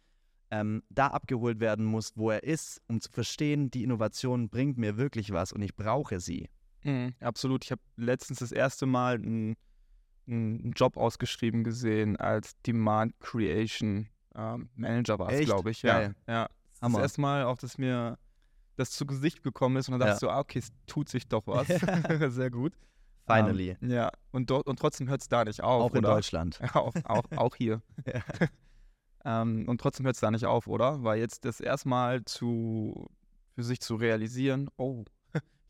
ähm, 0.52 0.84
da 0.92 1.08
abgeholt 1.08 1.60
werden 1.62 1.84
muss, 1.84 2.12
wo 2.16 2.30
er 2.30 2.44
ist, 2.44 2.80
um 2.88 3.02
zu 3.02 3.10
verstehen, 3.12 3.72
die 3.72 3.84
Innovation 3.84 4.50
bringt 4.50 4.78
mir 4.78 4.98
wirklich 4.98 5.32
was 5.32 5.52
und 5.52 5.64
ich 5.64 5.76
brauche 5.76 6.20
sie. 6.20 6.48
Mhm, 6.88 7.14
absolut. 7.20 7.66
Ich 7.66 7.72
habe 7.72 7.82
letztens 7.98 8.40
das 8.40 8.52
erste 8.52 8.86
Mal 8.86 9.16
einen, 9.16 9.58
einen, 10.26 10.72
Job 10.72 10.96
ausgeschrieben 10.96 11.64
gesehen 11.64 12.16
als 12.16 12.60
Demand 12.62 13.20
Creation 13.20 14.08
ähm, 14.36 14.70
Manager 14.76 15.20
war 15.20 15.32
es, 15.32 15.46
glaube 15.46 15.72
ich. 15.72 15.82
Ja, 15.82 16.12
ja. 16.28 16.48
Das, 16.80 16.92
das 16.92 17.02
erste 17.02 17.22
Mal 17.22 17.44
auch, 17.44 17.58
dass 17.58 17.78
mir 17.78 18.18
das 18.76 18.92
zu 18.92 19.06
Gesicht 19.06 19.44
gekommen 19.44 19.78
ist 19.78 19.90
und 19.90 19.94
dann 19.94 20.02
dachte 20.02 20.14
ich 20.14 20.20
so, 20.20 20.30
ah, 20.30 20.40
okay, 20.40 20.60
es 20.60 20.70
tut 20.86 21.10
sich 21.10 21.28
doch 21.28 21.48
was. 21.48 21.68
Sehr 22.34 22.52
gut. 22.52 22.74
Finally. 23.26 23.72
Um, 23.72 23.90
ähm, 23.90 23.92
ja, 23.92 24.12
und, 24.32 24.50
dort, 24.50 24.68
und 24.68 24.80
trotzdem 24.80 25.10
hört 25.10 25.22
es 25.22 25.28
da 25.28 25.44
nicht 25.44 25.62
auf. 25.62 25.84
Auch 25.84 25.96
in 25.96 26.06
oder? 26.06 26.16
Deutschland. 26.16 26.60
Ja, 26.62 26.76
auch, 26.76 26.94
auch, 27.04 27.24
auch 27.36 27.56
hier. 27.56 27.82
um, 29.26 29.32
ähm, 29.32 29.66
und 29.68 29.82
trotzdem 29.82 30.06
hört 30.06 30.16
es 30.16 30.22
da 30.22 30.32
nicht 30.32 30.46
auf, 30.46 30.68
oder? 30.68 31.04
Weil 31.04 31.20
jetzt 31.20 31.44
das 31.44 31.60
erstmal 31.60 32.24
zu, 32.24 33.10
für 33.56 33.64
sich 33.64 33.82
zu 33.82 33.96
realisieren, 33.96 34.70
oh, 34.78 35.04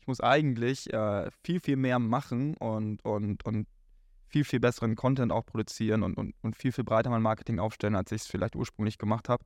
muss 0.08 0.20
eigentlich 0.20 0.92
äh, 0.92 1.30
viel, 1.44 1.60
viel 1.60 1.76
mehr 1.76 1.98
machen 1.98 2.56
und, 2.56 3.04
und, 3.04 3.44
und 3.44 3.68
viel, 4.26 4.44
viel 4.44 4.60
besseren 4.60 4.96
Content 4.96 5.30
auch 5.32 5.46
produzieren 5.46 6.02
und, 6.02 6.14
und, 6.16 6.34
und 6.42 6.56
viel, 6.56 6.72
viel 6.72 6.84
breiter 6.84 7.10
mein 7.10 7.22
Marketing 7.22 7.60
aufstellen, 7.60 7.94
als 7.94 8.10
ich 8.12 8.22
es 8.22 8.26
vielleicht 8.26 8.56
ursprünglich 8.56 8.98
gemacht 8.98 9.28
habe 9.28 9.44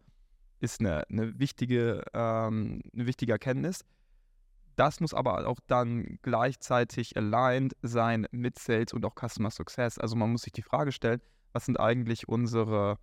ist 0.62 0.80
eine, 0.80 1.02
eine, 1.08 1.38
wichtige, 1.38 2.04
ähm, 2.14 2.80
eine 2.94 3.06
wichtige 3.06 3.32
Erkenntnis. 3.32 3.84
Das 4.76 5.00
muss 5.00 5.12
aber 5.12 5.46
auch 5.46 5.58
dann 5.66 6.18
gleichzeitig 6.22 7.16
aligned 7.16 7.74
sein 7.82 8.26
mit 8.30 8.58
Sales 8.58 8.92
und 8.92 9.04
auch 9.04 9.14
Customer 9.14 9.50
Success. 9.50 9.98
Also 9.98 10.16
man 10.16 10.30
muss 10.30 10.42
sich 10.42 10.52
die 10.52 10.62
Frage 10.62 10.92
stellen, 10.92 11.20
was 11.52 11.66
sind 11.66 11.78
eigentlich 11.78 12.28
unsere 12.28 12.98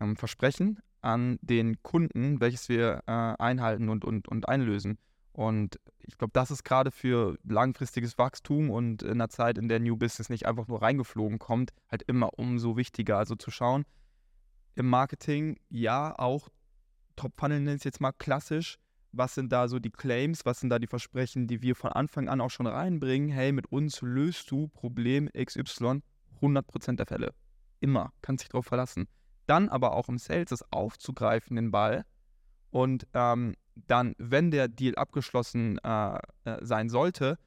ähm, 0.00 0.16
Versprechen 0.16 0.80
an 1.02 1.38
den 1.42 1.80
Kunden, 1.82 2.40
welches 2.40 2.68
wir 2.68 3.02
äh, 3.06 3.12
einhalten 3.12 3.90
und, 3.90 4.04
und, 4.04 4.26
und 4.26 4.48
einlösen. 4.48 4.98
Und 5.34 5.80
ich 5.98 6.16
glaube, 6.16 6.30
das 6.32 6.52
ist 6.52 6.62
gerade 6.62 6.92
für 6.92 7.36
langfristiges 7.42 8.16
Wachstum 8.18 8.70
und 8.70 9.02
in 9.02 9.12
einer 9.12 9.28
Zeit, 9.28 9.58
in 9.58 9.68
der 9.68 9.80
New 9.80 9.96
Business 9.96 10.28
nicht 10.28 10.46
einfach 10.46 10.68
nur 10.68 10.80
reingeflogen 10.80 11.40
kommt, 11.40 11.72
halt 11.90 12.02
immer 12.02 12.38
umso 12.38 12.76
wichtiger. 12.76 13.18
Also 13.18 13.34
zu 13.34 13.50
schauen, 13.50 13.84
im 14.76 14.88
Marketing 14.88 15.58
ja 15.68 16.16
auch 16.16 16.50
Top-Funnel 17.16 17.58
nenne 17.58 17.72
ich 17.72 17.80
es 17.80 17.84
jetzt 17.84 18.00
mal 18.00 18.12
klassisch. 18.12 18.78
Was 19.10 19.34
sind 19.34 19.50
da 19.50 19.66
so 19.66 19.80
die 19.80 19.90
Claims, 19.90 20.44
was 20.44 20.60
sind 20.60 20.70
da 20.70 20.78
die 20.78 20.86
Versprechen, 20.86 21.48
die 21.48 21.62
wir 21.62 21.74
von 21.74 21.90
Anfang 21.90 22.28
an 22.28 22.40
auch 22.40 22.50
schon 22.50 22.66
reinbringen? 22.66 23.28
Hey, 23.28 23.50
mit 23.50 23.70
uns 23.72 24.02
löst 24.02 24.50
du 24.52 24.68
Problem 24.68 25.28
XY 25.32 26.02
100% 26.40 26.96
der 26.96 27.06
Fälle. 27.06 27.34
Immer, 27.80 28.12
kannst 28.22 28.44
dich 28.44 28.50
drauf 28.50 28.66
verlassen. 28.66 29.08
Dann 29.46 29.68
aber 29.68 29.94
auch 29.94 30.08
im 30.08 30.18
Sales 30.18 30.50
das 30.50 30.72
aufzugreifen, 30.72 31.56
den 31.56 31.72
Ball. 31.72 32.04
Und 32.70 33.06
ähm, 33.14 33.56
dann, 33.74 34.14
wenn 34.18 34.50
der 34.50 34.68
Deal 34.68 34.94
abgeschlossen 34.94 35.78
äh, 35.78 36.18
äh, 36.44 36.58
sein 36.60 36.88
sollte, 36.88 37.38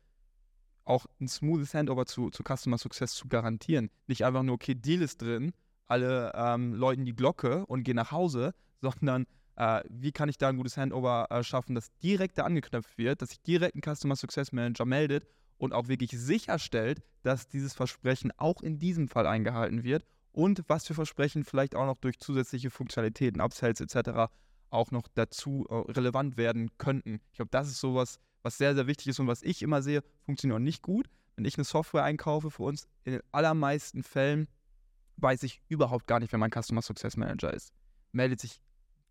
auch 0.84 1.06
ein 1.20 1.28
smoothes 1.28 1.74
Handover 1.74 2.06
zu, 2.06 2.30
zu 2.30 2.44
Customer 2.44 2.78
Success 2.78 3.14
zu 3.14 3.28
garantieren. 3.28 3.90
Nicht 4.08 4.24
einfach 4.26 4.44
nur, 4.44 4.56
okay, 4.56 4.76
Deal 4.76 5.02
ist 5.02 5.22
drin, 5.22 5.54
alle 5.88 6.32
ähm, 6.36 6.74
läuten 6.74 7.06
die 7.06 7.16
Glocke 7.16 7.66
und 7.66 7.84
gehen 7.84 7.96
nach 7.96 8.12
Hause, 8.12 8.54
sondern 8.82 9.26
äh, 9.56 9.82
wie 9.90 10.12
kann 10.12 10.30
ich 10.30 10.38
da 10.38 10.50
ein 10.50 10.58
gutes 10.58 10.78
Handover 10.78 11.28
äh, 11.30 11.44
schaffen, 11.44 11.76
dass 11.76 11.92
direkt 11.98 12.38
da 12.38 12.44
angeknüpft 12.44 12.98
wird, 12.98 13.22
dass 13.22 13.30
sich 13.30 13.42
direkt 13.42 13.76
ein 13.76 13.82
Customer 13.82 14.16
Success 14.16 14.52
Manager 14.52 14.86
meldet 14.86 15.26
und 15.58 15.74
auch 15.74 15.88
wirklich 15.88 16.12
sicherstellt, 16.12 17.02
dass 17.24 17.48
dieses 17.48 17.74
Versprechen 17.74 18.32
auch 18.38 18.62
in 18.62 18.78
diesem 18.78 19.08
Fall 19.08 19.26
eingehalten 19.26 19.84
wird 19.84 20.06
und 20.32 20.64
was 20.68 20.86
für 20.86 20.94
Versprechen 20.94 21.44
vielleicht 21.44 21.76
auch 21.76 21.88
noch 21.88 21.98
durch 21.98 22.20
zusätzliche 22.20 22.70
Funktionalitäten, 22.70 23.42
Upsells 23.42 23.82
etc. 23.82 24.32
auch 24.70 24.92
noch 24.92 25.08
dazu 25.14 25.66
äh, 25.70 25.92
relevant 25.92 26.38
werden 26.38 26.72
könnten. 26.78 27.20
Ich 27.32 27.38
glaube, 27.38 27.50
das 27.52 27.68
ist 27.68 27.80
sowas, 27.80 28.20
was 28.44 28.58
sehr, 28.58 28.76
sehr 28.76 28.88
wichtig 28.88 29.08
ist 29.08 29.20
und 29.20 29.28
was 29.28 29.44
ich 29.44 29.62
immer 29.62 29.82
sehe, 29.82 30.04
funktioniert 30.26 30.58
auch 30.58 30.64
nicht 30.64 30.82
gut. 30.82 31.10
Wenn 31.36 31.46
ich 31.46 31.58
eine 31.58 31.66
Software 31.66 32.04
einkaufe 32.04 32.50
für 32.50 32.64
uns, 32.64 32.88
in 33.04 33.14
den 33.14 33.22
allermeisten 33.32 34.04
Fällen 34.04 34.48
weiß 35.18 35.44
ich 35.44 35.62
überhaupt 35.68 36.08
gar 36.08 36.20
nicht, 36.20 36.32
wer 36.32 36.40
mein 36.40 36.52
Customer 36.52 36.82
Success 36.82 37.18
Manager 37.18 37.54
ist. 37.54 37.74
Meldet 38.12 38.40
sich 38.40 38.62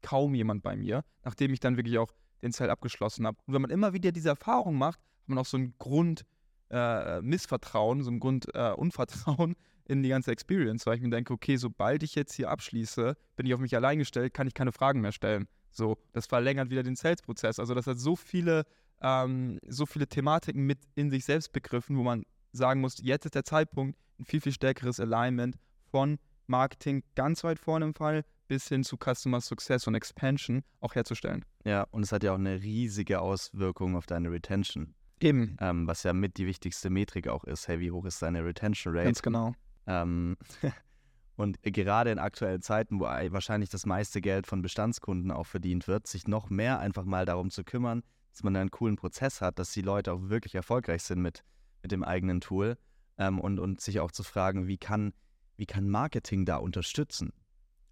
kaum 0.03 0.35
jemand 0.35 0.63
bei 0.63 0.77
mir, 0.77 1.05
nachdem 1.25 1.53
ich 1.53 1.61
dann 1.61 1.77
wirklich 1.77 1.99
auch 1.99 2.13
den 2.43 2.53
Zell 2.53 2.71
abgeschlossen 2.71 3.27
habe. 3.27 3.39
Und 3.47 3.55
wenn 3.55 3.63
man 3.63 3.71
immer 3.71 3.93
wieder 3.93 4.13
diese 4.13 4.29
Erfahrung 4.29 4.77
macht, 4.77 5.01
hat 5.01 5.29
man 5.29 5.39
auch 5.39 5.47
so 5.47 5.57
ein 5.57 5.75
Grund 5.79 6.25
äh, 6.71 7.21
Missvertrauen, 7.23 8.03
so 8.03 8.11
ein 8.11 8.21
Grund 8.21 8.47
äh, 8.55 8.73
Unvertrauen 8.73 9.57
in 9.89 10.03
die 10.03 10.09
ganze 10.09 10.31
Experience, 10.33 10.87
weil 10.87 10.97
ich 10.97 11.03
mir 11.03 11.11
denke, 11.11 11.33
okay, 11.33 11.57
sobald 11.57 12.03
ich 12.03 12.15
jetzt 12.15 12.35
hier 12.35 12.51
abschließe, 12.51 13.17
bin 13.37 13.47
ich 13.47 13.55
auf 13.55 13.61
mich 13.61 13.75
allein 13.75 13.99
gestellt, 13.99 14.35
kann 14.35 14.47
ich 14.47 14.55
keine 14.55 14.73
Fragen 14.73 15.01
mehr 15.01 15.13
stellen. 15.13 15.47
So, 15.71 15.99
das 16.13 16.27
verlängert 16.27 16.71
wieder 16.71 16.83
den 16.83 16.97
Sales-Prozess. 16.97 17.59
Also 17.59 17.75
das 17.75 17.87
hat 17.87 17.99
so 17.99 18.17
viele, 18.17 18.65
ähm, 19.03 19.59
so 19.67 19.87
viele 19.87 20.07
Thematiken 20.07 20.65
mit 20.65 20.79
in 20.95 21.11
sich 21.11 21.25
selbst 21.25 21.53
begriffen, 21.53 21.97
wo 21.97 22.03
man 22.03 22.25
sagen 22.53 22.81
muss, 22.81 22.97
jetzt 23.03 23.27
ist 23.27 23.35
der 23.35 23.45
Zeitpunkt, 23.45 23.99
ein 24.19 24.25
viel, 24.25 24.41
viel 24.41 24.53
stärkeres 24.53 24.99
Alignment 24.99 25.57
von 25.91 26.19
Marketing 26.47 27.03
ganz 27.15 27.45
weit 27.45 27.59
vorne 27.59 27.85
im 27.85 27.95
Fall 27.95 28.25
bis 28.49 28.69
hin 28.69 28.85
zu 28.85 28.97
Customer 28.97 29.41
Success 29.41 29.87
und 29.87 29.95
Expansion 29.95 30.63
auch 30.81 30.95
herzustellen. 30.95 31.45
Ja, 31.65 31.83
und 31.91 32.03
es 32.03 32.13
hat 32.13 32.23
ja 32.23 32.33
auch 32.33 32.39
eine 32.39 32.63
riesige 32.63 33.21
Auswirkung 33.21 33.97
auf 33.97 34.07
deine 34.07 34.31
Retention. 34.31 34.95
Eben. 35.21 35.57
Ähm, 35.61 35.87
was 35.87 36.03
ja 36.03 36.13
mit 36.13 36.37
die 36.37 36.47
wichtigste 36.47 36.91
Metrik 36.91 37.29
auch 37.29 37.45
ist. 37.45 37.69
Hey, 37.69 37.81
wie 37.81 37.91
hoch 37.91 38.05
ist 38.05 38.23
deine 38.23 38.45
Retention 38.45 38.95
Rate? 38.95 39.07
Ganz 39.07 39.23
genau. 39.23 39.55
Ähm, 39.87 40.37
und 41.37 41.63
gerade 41.63 42.11
in 42.11 42.19
aktuellen 42.19 42.63
Zeiten, 42.63 43.01
wo 43.01 43.05
wahrscheinlich 43.05 43.71
das 43.71 43.87
meiste 43.87 44.21
Geld 44.21 44.47
von 44.47 44.63
Bestandskunden 44.63 45.31
auch 45.31 45.47
verdient 45.47 45.89
wird, 45.89 46.07
sich 46.07 46.27
noch 46.27 46.51
mehr 46.51 46.79
einfach 46.79 47.05
mal 47.05 47.25
darum 47.25 47.51
zu 47.51 47.65
kümmern, 47.65 48.03
dass 48.33 48.43
man 48.43 48.57
einen 48.57 48.71
coolen 48.71 48.97
Prozess 48.97 49.41
hat, 49.41 49.59
dass 49.59 49.73
die 49.73 49.83
Leute 49.83 50.13
auch 50.13 50.29
wirklich 50.29 50.55
erfolgreich 50.55 51.03
sind 51.03 51.23
mit, 51.23 51.45
mit 51.83 51.93
dem 51.93 52.05
eigenen 52.05 52.41
Tool 52.41 52.77
ähm, 53.19 53.41
und, 53.41 53.59
und 53.59 53.81
sich 53.81 54.01
auch 54.01 54.13
zu 54.13 54.23
fragen, 54.23 54.67
wie 54.67 54.79
kann, 54.79 55.13
wie 55.57 55.67
kann 55.67 55.89
Marketing 55.89 56.45
da 56.45 56.57
unterstützen? 56.57 57.33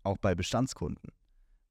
auch 0.04 0.18
bei 0.18 0.34
Bestandskunden. 0.34 1.10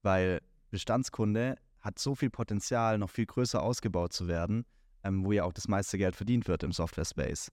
Weil 0.02 0.40
Bestandskunde 0.70 1.56
hat 1.80 1.98
so 1.98 2.14
viel 2.14 2.30
Potenzial, 2.30 2.98
noch 2.98 3.10
viel 3.10 3.26
größer 3.26 3.62
ausgebaut 3.62 4.12
zu 4.12 4.28
werden, 4.28 4.66
ähm, 5.02 5.24
wo 5.24 5.32
ja 5.32 5.44
auch 5.44 5.52
das 5.52 5.68
meiste 5.68 5.96
Geld 5.98 6.16
verdient 6.16 6.48
wird 6.48 6.62
im 6.62 6.72
Software-Space. 6.72 7.50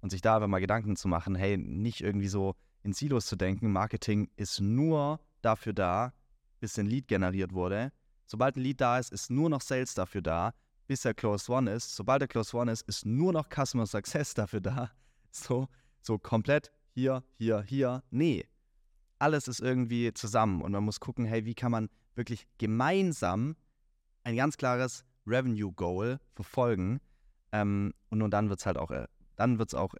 Und 0.00 0.10
sich 0.10 0.20
da 0.20 0.36
einfach 0.36 0.48
mal 0.48 0.60
Gedanken 0.60 0.96
zu 0.96 1.08
machen, 1.08 1.34
hey, 1.34 1.56
nicht 1.56 2.00
irgendwie 2.00 2.28
so 2.28 2.54
in 2.82 2.92
Silos 2.92 3.26
zu 3.26 3.36
denken, 3.36 3.72
Marketing 3.72 4.30
ist 4.36 4.60
nur 4.60 5.20
dafür 5.42 5.72
da, 5.72 6.12
bis 6.60 6.78
ein 6.78 6.86
Lead 6.86 7.08
generiert 7.08 7.52
wurde. 7.52 7.92
Sobald 8.26 8.56
ein 8.56 8.62
Lead 8.62 8.80
da 8.80 8.98
ist, 8.98 9.12
ist 9.12 9.30
nur 9.30 9.50
noch 9.50 9.60
Sales 9.60 9.94
dafür 9.94 10.22
da, 10.22 10.54
bis 10.86 11.04
er 11.04 11.14
Closed 11.14 11.48
One 11.48 11.70
ist. 11.70 11.96
Sobald 11.96 12.22
er 12.22 12.28
Closed 12.28 12.54
One 12.54 12.70
ist, 12.70 12.82
ist 12.82 13.06
nur 13.06 13.32
noch 13.32 13.48
Customer 13.48 13.86
Success 13.86 14.34
dafür 14.34 14.60
da. 14.60 14.90
So, 15.30 15.68
so 16.00 16.18
komplett 16.18 16.70
hier, 16.94 17.22
hier, 17.36 17.62
hier. 17.62 18.02
Nee, 18.10 18.46
alles 19.18 19.48
ist 19.48 19.60
irgendwie 19.60 20.12
zusammen 20.14 20.62
und 20.62 20.72
man 20.72 20.84
muss 20.84 21.00
gucken, 21.00 21.24
hey, 21.24 21.44
wie 21.44 21.54
kann 21.54 21.72
man 21.72 21.88
wirklich 22.14 22.46
gemeinsam 22.58 23.56
ein 24.24 24.36
ganz 24.36 24.56
klares 24.56 25.04
Revenue 25.26 25.72
Goal 25.72 26.20
verfolgen 26.34 27.00
ähm, 27.52 27.94
und 28.10 28.18
nur 28.18 28.28
dann 28.28 28.48
wird 28.48 28.60
es 28.60 28.66
halt 28.66 28.76
auch, 28.76 28.90
äh, 28.90 29.06
dann 29.38 29.58
wird 29.58 29.70
es 29.70 29.74
auch 29.74 29.94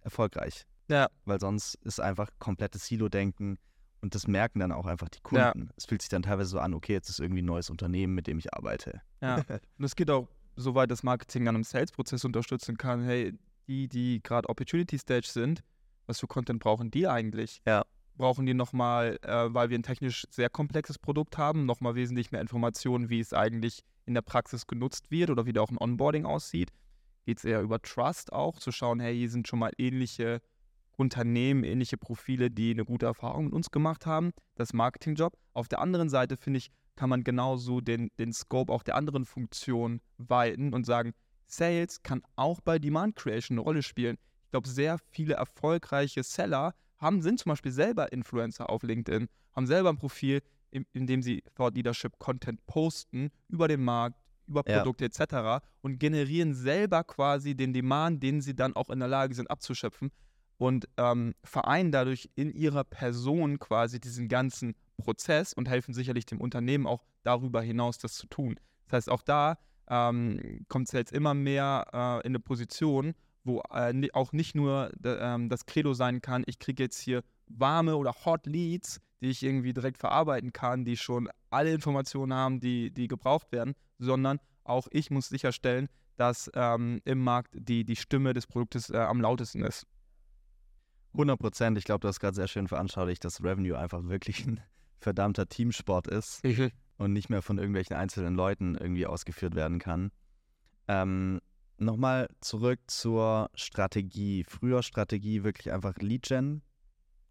erfolgreich. 0.00 0.66
Ja. 0.88 1.08
Weil 1.24 1.40
sonst 1.40 1.74
ist 1.76 2.00
einfach 2.00 2.30
komplettes 2.38 2.86
Silo-Denken 2.86 3.58
und 4.00 4.14
das 4.14 4.26
merken 4.26 4.60
dann 4.60 4.72
auch 4.72 4.86
einfach 4.86 5.08
die 5.08 5.20
Kunden. 5.20 5.62
Ja. 5.66 5.72
Es 5.76 5.86
fühlt 5.86 6.02
sich 6.02 6.10
dann 6.10 6.22
teilweise 6.22 6.50
so 6.50 6.58
an, 6.58 6.74
okay, 6.74 6.92
jetzt 6.92 7.08
ist 7.08 7.20
irgendwie 7.20 7.42
ein 7.42 7.46
neues 7.46 7.70
Unternehmen, 7.70 8.14
mit 8.14 8.26
dem 8.26 8.38
ich 8.38 8.52
arbeite. 8.54 9.00
Ja. 9.22 9.36
und 9.78 9.84
es 9.84 9.96
geht 9.96 10.10
auch 10.10 10.28
so 10.56 10.74
weit, 10.74 10.90
dass 10.90 11.02
Marketing 11.02 11.48
an 11.48 11.56
einem 11.56 11.64
Sales-Prozess 11.64 12.24
unterstützen 12.24 12.76
kann. 12.76 13.02
Hey, 13.02 13.36
die, 13.66 13.88
die 13.88 14.22
gerade 14.22 14.48
Opportunity 14.48 14.98
Stage 14.98 15.28
sind, 15.28 15.64
was 16.06 16.20
für 16.20 16.26
Content 16.26 16.60
brauchen 16.60 16.90
die 16.90 17.08
eigentlich? 17.08 17.62
Ja. 17.66 17.84
Brauchen 18.16 18.46
die 18.46 18.54
nochmal, 18.54 19.18
äh, 19.22 19.52
weil 19.52 19.70
wir 19.70 19.78
ein 19.78 19.82
technisch 19.82 20.26
sehr 20.30 20.50
komplexes 20.50 20.98
Produkt 20.98 21.38
haben, 21.38 21.66
nochmal 21.66 21.94
wesentlich 21.96 22.30
mehr 22.30 22.40
Informationen, 22.40 23.08
wie 23.08 23.20
es 23.20 23.32
eigentlich 23.32 23.80
in 24.06 24.14
der 24.14 24.22
Praxis 24.22 24.66
genutzt 24.66 25.10
wird 25.10 25.30
oder 25.30 25.46
wie 25.46 25.52
da 25.52 25.62
auch 25.62 25.70
ein 25.70 25.78
Onboarding 25.78 26.26
aussieht? 26.26 26.70
Geht 27.24 27.38
es 27.38 27.44
eher 27.44 27.62
über 27.62 27.80
Trust 27.80 28.32
auch, 28.32 28.58
zu 28.58 28.72
schauen, 28.72 29.00
hey, 29.00 29.16
hier 29.16 29.30
sind 29.30 29.48
schon 29.48 29.58
mal 29.58 29.72
ähnliche 29.78 30.40
Unternehmen, 30.96 31.64
ähnliche 31.64 31.96
Profile, 31.96 32.50
die 32.50 32.70
eine 32.70 32.84
gute 32.84 33.06
Erfahrung 33.06 33.46
mit 33.46 33.54
uns 33.54 33.70
gemacht 33.70 34.06
haben. 34.06 34.32
Das 34.54 34.72
Marketingjob. 34.72 35.36
Auf 35.52 35.68
der 35.68 35.80
anderen 35.80 36.08
Seite, 36.08 36.36
finde 36.36 36.58
ich, 36.58 36.70
kann 36.96 37.10
man 37.10 37.24
genauso 37.24 37.80
den, 37.80 38.10
den 38.18 38.32
Scope 38.32 38.72
auch 38.72 38.82
der 38.82 38.94
anderen 38.94 39.24
Funktionen 39.24 40.00
weiten 40.18 40.72
und 40.72 40.86
sagen, 40.86 41.12
Sales 41.46 42.02
kann 42.02 42.22
auch 42.36 42.60
bei 42.60 42.78
Demand 42.78 43.16
Creation 43.16 43.58
eine 43.58 43.64
Rolle 43.64 43.82
spielen. 43.82 44.16
Ich 44.44 44.50
glaube, 44.50 44.68
sehr 44.68 44.98
viele 45.10 45.34
erfolgreiche 45.34 46.22
Seller 46.22 46.74
haben, 46.98 47.22
sind 47.22 47.40
zum 47.40 47.50
Beispiel 47.50 47.72
selber 47.72 48.12
Influencer 48.12 48.70
auf 48.70 48.82
LinkedIn, 48.82 49.28
haben 49.52 49.66
selber 49.66 49.90
ein 49.90 49.98
Profil, 49.98 50.42
in, 50.70 50.86
in 50.92 51.06
dem 51.06 51.22
sie 51.22 51.42
Thought 51.54 51.74
Leadership 51.74 52.18
Content 52.18 52.64
posten 52.66 53.30
über 53.48 53.68
den 53.68 53.82
Markt, 53.82 54.18
über 54.46 54.62
Produkte 54.62 55.04
ja. 55.04 55.24
etc. 55.24 55.64
und 55.80 55.98
generieren 55.98 56.54
selber 56.54 57.04
quasi 57.04 57.54
den 57.54 57.72
Demand, 57.72 58.22
den 58.22 58.40
sie 58.40 58.54
dann 58.54 58.76
auch 58.76 58.90
in 58.90 58.98
der 58.98 59.08
Lage 59.08 59.34
sind 59.34 59.50
abzuschöpfen 59.50 60.10
und 60.58 60.88
ähm, 60.96 61.34
vereinen 61.44 61.92
dadurch 61.92 62.30
in 62.34 62.52
ihrer 62.52 62.84
Person 62.84 63.58
quasi 63.58 64.00
diesen 64.00 64.28
ganzen 64.28 64.74
Prozess 64.96 65.52
und 65.52 65.68
helfen 65.68 65.94
sicherlich 65.94 66.26
dem 66.26 66.40
Unternehmen 66.40 66.86
auch 66.86 67.04
darüber 67.22 67.62
hinaus, 67.62 67.98
das 67.98 68.14
zu 68.14 68.26
tun. 68.26 68.58
Das 68.86 68.98
heißt, 68.98 69.10
auch 69.10 69.22
da 69.22 69.58
ähm, 69.88 70.64
kommt 70.68 70.88
es 70.88 70.92
jetzt 70.92 71.12
immer 71.12 71.34
mehr 71.34 71.86
äh, 71.92 72.26
in 72.26 72.30
eine 72.30 72.40
Position, 72.40 73.14
wo 73.44 73.62
äh, 73.70 74.08
auch 74.12 74.32
nicht 74.32 74.54
nur 74.54 74.90
äh, 75.04 75.48
das 75.48 75.66
Credo 75.66 75.94
sein 75.94 76.20
kann, 76.20 76.44
ich 76.46 76.58
kriege 76.58 76.82
jetzt 76.82 76.98
hier 76.98 77.22
warme 77.46 77.96
oder 77.96 78.14
Hot 78.24 78.46
Leads, 78.46 79.00
die 79.20 79.30
ich 79.30 79.42
irgendwie 79.42 79.72
direkt 79.72 79.98
verarbeiten 79.98 80.52
kann, 80.52 80.84
die 80.84 80.96
schon 80.96 81.28
alle 81.50 81.72
Informationen 81.72 82.34
haben, 82.34 82.60
die, 82.60 82.90
die 82.90 83.08
gebraucht 83.08 83.52
werden, 83.52 83.74
sondern 83.98 84.40
auch 84.64 84.88
ich 84.90 85.10
muss 85.10 85.28
sicherstellen, 85.28 85.88
dass 86.16 86.50
ähm, 86.54 87.00
im 87.04 87.20
Markt 87.22 87.54
die, 87.54 87.84
die 87.84 87.96
Stimme 87.96 88.32
des 88.32 88.46
Produktes 88.46 88.90
äh, 88.90 88.96
am 88.96 89.20
lautesten 89.20 89.62
ist. 89.62 89.86
100 91.12 91.38
Prozent. 91.38 91.78
Ich 91.78 91.84
glaube, 91.84 92.00
du 92.00 92.08
hast 92.08 92.20
gerade 92.20 92.34
sehr 92.34 92.48
schön 92.48 92.68
veranschaulicht, 92.68 93.24
dass 93.24 93.42
Revenue 93.42 93.78
einfach 93.78 94.02
wirklich 94.04 94.46
ein 94.46 94.60
verdammter 95.00 95.48
Teamsport 95.48 96.06
ist 96.08 96.42
und 96.96 97.12
nicht 97.12 97.28
mehr 97.28 97.42
von 97.42 97.58
irgendwelchen 97.58 97.96
einzelnen 97.96 98.34
Leuten 98.34 98.74
irgendwie 98.74 99.06
ausgeführt 99.06 99.54
werden 99.54 99.78
kann. 99.78 100.10
Ähm, 100.88 101.40
Nochmal 101.78 102.28
zurück 102.40 102.78
zur 102.86 103.50
Strategie. 103.54 104.44
Früher 104.44 104.82
Strategie 104.84 105.42
wirklich 105.42 105.72
einfach 105.72 105.96
Lead-Gen, 105.96 106.62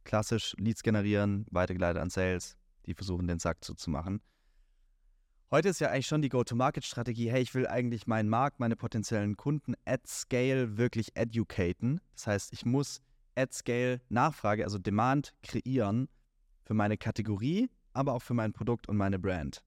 klassisch 0.04 0.54
Leads 0.58 0.84
generieren, 0.84 1.46
weitergeleitet 1.50 2.02
an 2.02 2.10
Sales, 2.10 2.58
die 2.86 2.94
versuchen 2.94 3.28
den 3.28 3.40
Sack 3.40 3.64
zuzumachen. 3.64 4.22
Heute 5.50 5.70
ist 5.70 5.80
ja 5.80 5.90
eigentlich 5.90 6.08
schon 6.08 6.22
die 6.22 6.30
Go-to-Market-Strategie, 6.30 7.32
hey, 7.32 7.42
ich 7.42 7.54
will 7.54 7.68
eigentlich 7.68 8.06
meinen 8.06 8.28
Markt, 8.28 8.60
meine 8.60 8.76
potenziellen 8.76 9.38
Kunden 9.38 9.76
at 9.86 10.06
Scale 10.08 10.78
wirklich 10.78 11.16
educaten. 11.16 12.02
Das 12.16 12.28
heißt, 12.28 12.54
ich 12.54 12.66
muss 12.66 13.02
at 13.36 13.54
Scale 13.54 14.02
Nachfrage, 14.10 14.66
also 14.66 14.78
Demand 14.78 15.34
kreieren 15.42 16.10
für 16.64 16.74
meine 16.74 16.98
Kategorie, 16.98 17.70
aber 17.94 18.14
auch 18.14 18.24
für 18.24 18.34
mein 18.34 18.52
Produkt 18.52 18.90
und 18.90 18.98
meine 18.98 19.20
Brand. 19.20 19.64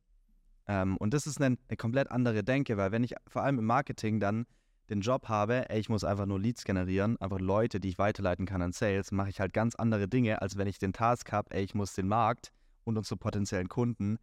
Ähm, 0.66 0.96
und 0.98 1.14
das 1.14 1.26
ist 1.26 1.40
eine, 1.40 1.56
eine, 1.68 1.76
komplett 1.76 2.10
andere 2.10 2.42
Denke, 2.42 2.76
weil 2.76 2.92
wenn 2.92 3.04
ich 3.04 3.14
vor 3.28 3.42
allem 3.42 3.58
im 3.58 3.64
Marketing 3.64 4.20
dann 4.20 4.46
den 4.88 5.00
Job 5.00 5.28
habe, 5.28 5.68
ey, 5.70 5.80
ich 5.80 5.88
muss 5.88 6.04
einfach 6.04 6.26
nur 6.26 6.40
Leads 6.40 6.64
generieren, 6.64 7.20
einfach 7.20 7.40
Leute, 7.40 7.80
die 7.80 7.88
ich 7.88 7.98
weiterleiten 7.98 8.46
kann 8.46 8.62
an 8.62 8.72
Sales, 8.72 9.12
mache 9.12 9.30
ich 9.30 9.40
halt 9.40 9.52
ganz 9.52 9.74
andere 9.74 10.08
Dinge, 10.08 10.42
als 10.42 10.56
wenn 10.56 10.66
ich 10.66 10.78
den 10.78 10.92
Task 10.92 11.32
habe, 11.32 11.54
ey, 11.54 11.64
ich 11.64 11.74
muss 11.74 11.94
den 11.94 12.08
Markt 12.08 12.52
und 12.84 12.96
unsere 12.96 13.16
potenziellen 13.16 13.68
Kunden 13.68 14.18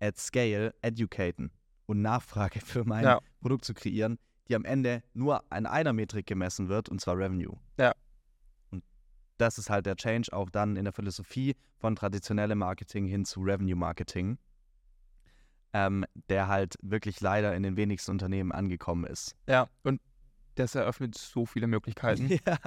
at 0.00 0.18
Scale 0.18 0.74
educaten 0.82 1.50
und 1.86 2.02
Nachfrage 2.02 2.60
für 2.60 2.84
mein 2.84 3.04
ja. 3.04 3.20
Produkt 3.40 3.64
zu 3.64 3.74
kreieren, 3.74 4.18
die 4.48 4.54
am 4.54 4.64
Ende 4.64 5.02
nur 5.14 5.42
an 5.50 5.66
einer 5.66 5.92
Metrik 5.92 6.26
gemessen 6.26 6.68
wird, 6.68 6.88
und 6.88 7.00
zwar 7.00 7.16
Revenue. 7.16 7.56
Ja 7.78 7.92
das 9.38 9.58
ist 9.58 9.70
halt 9.70 9.86
der 9.86 9.96
Change 9.96 10.32
auch 10.32 10.50
dann 10.50 10.76
in 10.76 10.84
der 10.84 10.92
Philosophie 10.92 11.56
von 11.78 11.96
traditionellem 11.96 12.58
Marketing 12.58 13.06
hin 13.06 13.24
zu 13.24 13.40
Revenue 13.40 13.76
Marketing, 13.76 14.38
ähm, 15.74 16.06
der 16.30 16.48
halt 16.48 16.76
wirklich 16.80 17.20
leider 17.20 17.54
in 17.54 17.62
den 17.62 17.76
wenigsten 17.76 18.12
Unternehmen 18.12 18.52
angekommen 18.52 19.04
ist. 19.04 19.36
Ja, 19.48 19.68
und 19.82 20.00
das 20.54 20.74
eröffnet 20.74 21.18
so 21.18 21.44
viele 21.44 21.66
Möglichkeiten. 21.66 22.28
Ja. 22.46 22.58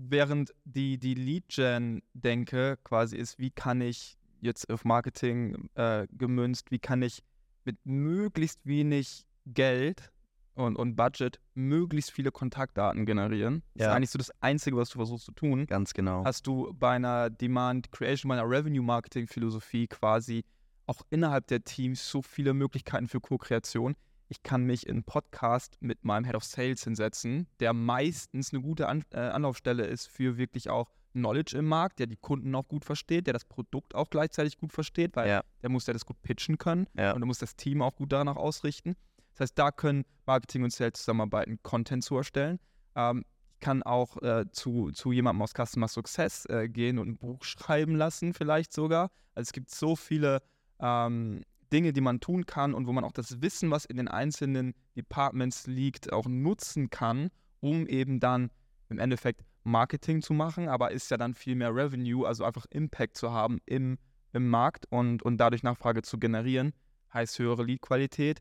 Während 0.00 0.54
die, 0.64 0.96
die 0.96 1.14
Lead-Gen-Denke 1.14 2.78
quasi 2.84 3.16
ist, 3.16 3.38
wie 3.40 3.50
kann 3.50 3.80
ich 3.80 4.16
jetzt 4.40 4.70
auf 4.70 4.84
Marketing 4.84 5.68
äh, 5.74 6.06
gemünzt, 6.12 6.70
wie 6.70 6.78
kann 6.78 7.02
ich 7.02 7.24
mit 7.64 7.78
möglichst 7.84 8.64
wenig 8.64 9.26
Geld 9.46 10.12
und, 10.54 10.76
und 10.76 10.94
Budget 10.94 11.40
möglichst 11.54 12.12
viele 12.12 12.30
Kontaktdaten 12.30 13.06
generieren. 13.06 13.62
Das 13.74 13.86
ja. 13.86 13.90
ist 13.90 13.96
eigentlich 13.96 14.10
so 14.10 14.18
das 14.18 14.30
Einzige, 14.40 14.76
was 14.76 14.90
du 14.90 14.98
versuchst 14.98 15.24
zu 15.24 15.32
tun. 15.32 15.66
Ganz 15.66 15.94
genau. 15.94 16.24
Hast 16.24 16.46
du 16.46 16.72
bei 16.74 16.94
einer 16.94 17.28
Demand 17.30 17.90
Creation, 17.90 18.28
bei 18.28 18.38
einer 18.38 18.48
Revenue 18.48 18.84
Marketing 18.84 19.26
Philosophie 19.26 19.88
quasi 19.88 20.44
auch 20.88 21.02
innerhalb 21.10 21.46
der 21.46 21.64
Teams 21.64 22.08
so 22.08 22.22
viele 22.22 22.54
Möglichkeiten 22.54 23.08
für 23.08 23.20
Co-Kreation. 23.20 23.94
Ich 24.28 24.42
kann 24.42 24.64
mich 24.64 24.86
in 24.86 25.04
Podcast 25.04 25.76
mit 25.80 26.04
meinem 26.04 26.24
Head 26.24 26.34
of 26.34 26.44
Sales 26.44 26.84
hinsetzen, 26.84 27.46
der 27.60 27.72
meistens 27.72 28.52
eine 28.52 28.62
gute 28.62 28.88
An 28.88 29.04
äh, 29.12 29.20
Anlaufstelle 29.20 29.86
ist 29.86 30.08
für 30.08 30.36
wirklich 30.36 30.68
auch 30.68 30.90
Knowledge 31.12 31.56
im 31.56 31.66
Markt, 31.66 31.98
der 31.98 32.06
die 32.06 32.16
Kunden 32.16 32.54
auch 32.54 32.68
gut 32.68 32.84
versteht, 32.84 33.26
der 33.26 33.32
das 33.32 33.44
Produkt 33.44 33.94
auch 33.94 34.10
gleichzeitig 34.10 34.58
gut 34.58 34.72
versteht, 34.72 35.16
weil 35.16 35.28
ja. 35.28 35.42
der 35.62 35.70
muss 35.70 35.86
ja 35.86 35.92
das 35.92 36.04
gut 36.04 36.20
pitchen 36.22 36.58
können 36.58 36.86
ja. 36.94 37.12
und 37.12 37.20
der 37.20 37.26
muss 37.26 37.38
das 37.38 37.56
Team 37.56 37.80
auch 37.82 37.96
gut 37.96 38.12
danach 38.12 38.36
ausrichten. 38.36 38.96
Das 39.32 39.40
heißt, 39.40 39.58
da 39.58 39.70
können 39.70 40.04
Marketing 40.26 40.64
und 40.64 40.72
Sales 40.72 40.94
zusammenarbeiten, 40.94 41.58
Content 41.62 42.04
zu 42.04 42.16
erstellen. 42.16 42.58
Ähm, 42.94 43.24
ich 43.54 43.60
kann 43.60 43.82
auch 43.82 44.20
äh, 44.22 44.44
zu, 44.52 44.90
zu 44.92 45.12
jemandem 45.12 45.42
aus 45.42 45.52
Customer 45.52 45.88
Success 45.88 46.44
äh, 46.46 46.68
gehen 46.68 46.98
und 46.98 47.08
ein 47.08 47.18
Buch 47.18 47.42
schreiben 47.44 47.96
lassen, 47.96 48.34
vielleicht 48.34 48.72
sogar. 48.72 49.10
Also 49.34 49.48
es 49.48 49.52
gibt 49.52 49.70
so 49.70 49.96
viele 49.96 50.42
ähm, 50.80 51.42
Dinge, 51.72 51.92
die 51.92 52.00
man 52.00 52.20
tun 52.20 52.46
kann 52.46 52.74
und 52.74 52.86
wo 52.86 52.92
man 52.92 53.04
auch 53.04 53.12
das 53.12 53.42
Wissen, 53.42 53.70
was 53.70 53.84
in 53.84 53.96
den 53.96 54.08
einzelnen 54.08 54.74
Departments 54.96 55.66
liegt, 55.66 56.12
auch 56.12 56.26
nutzen 56.26 56.90
kann, 56.90 57.28
um 57.60 57.86
eben 57.86 58.20
dann 58.20 58.50
im 58.88 58.98
Endeffekt 58.98 59.44
Marketing 59.64 60.22
zu 60.22 60.32
machen, 60.32 60.68
aber 60.68 60.92
ist 60.92 61.10
ja 61.10 61.16
dann 61.16 61.34
viel 61.34 61.54
mehr 61.54 61.74
Revenue, 61.74 62.26
also 62.26 62.44
einfach 62.44 62.66
Impact 62.70 63.16
zu 63.16 63.32
haben 63.32 63.58
im, 63.66 63.98
im 64.32 64.48
Markt 64.48 64.86
und, 64.90 65.22
und 65.22 65.36
dadurch 65.36 65.62
Nachfrage 65.62 66.02
zu 66.02 66.18
generieren, 66.18 66.72
heißt 67.12 67.38
höhere 67.38 67.64
Lead-Qualität, 67.64 68.40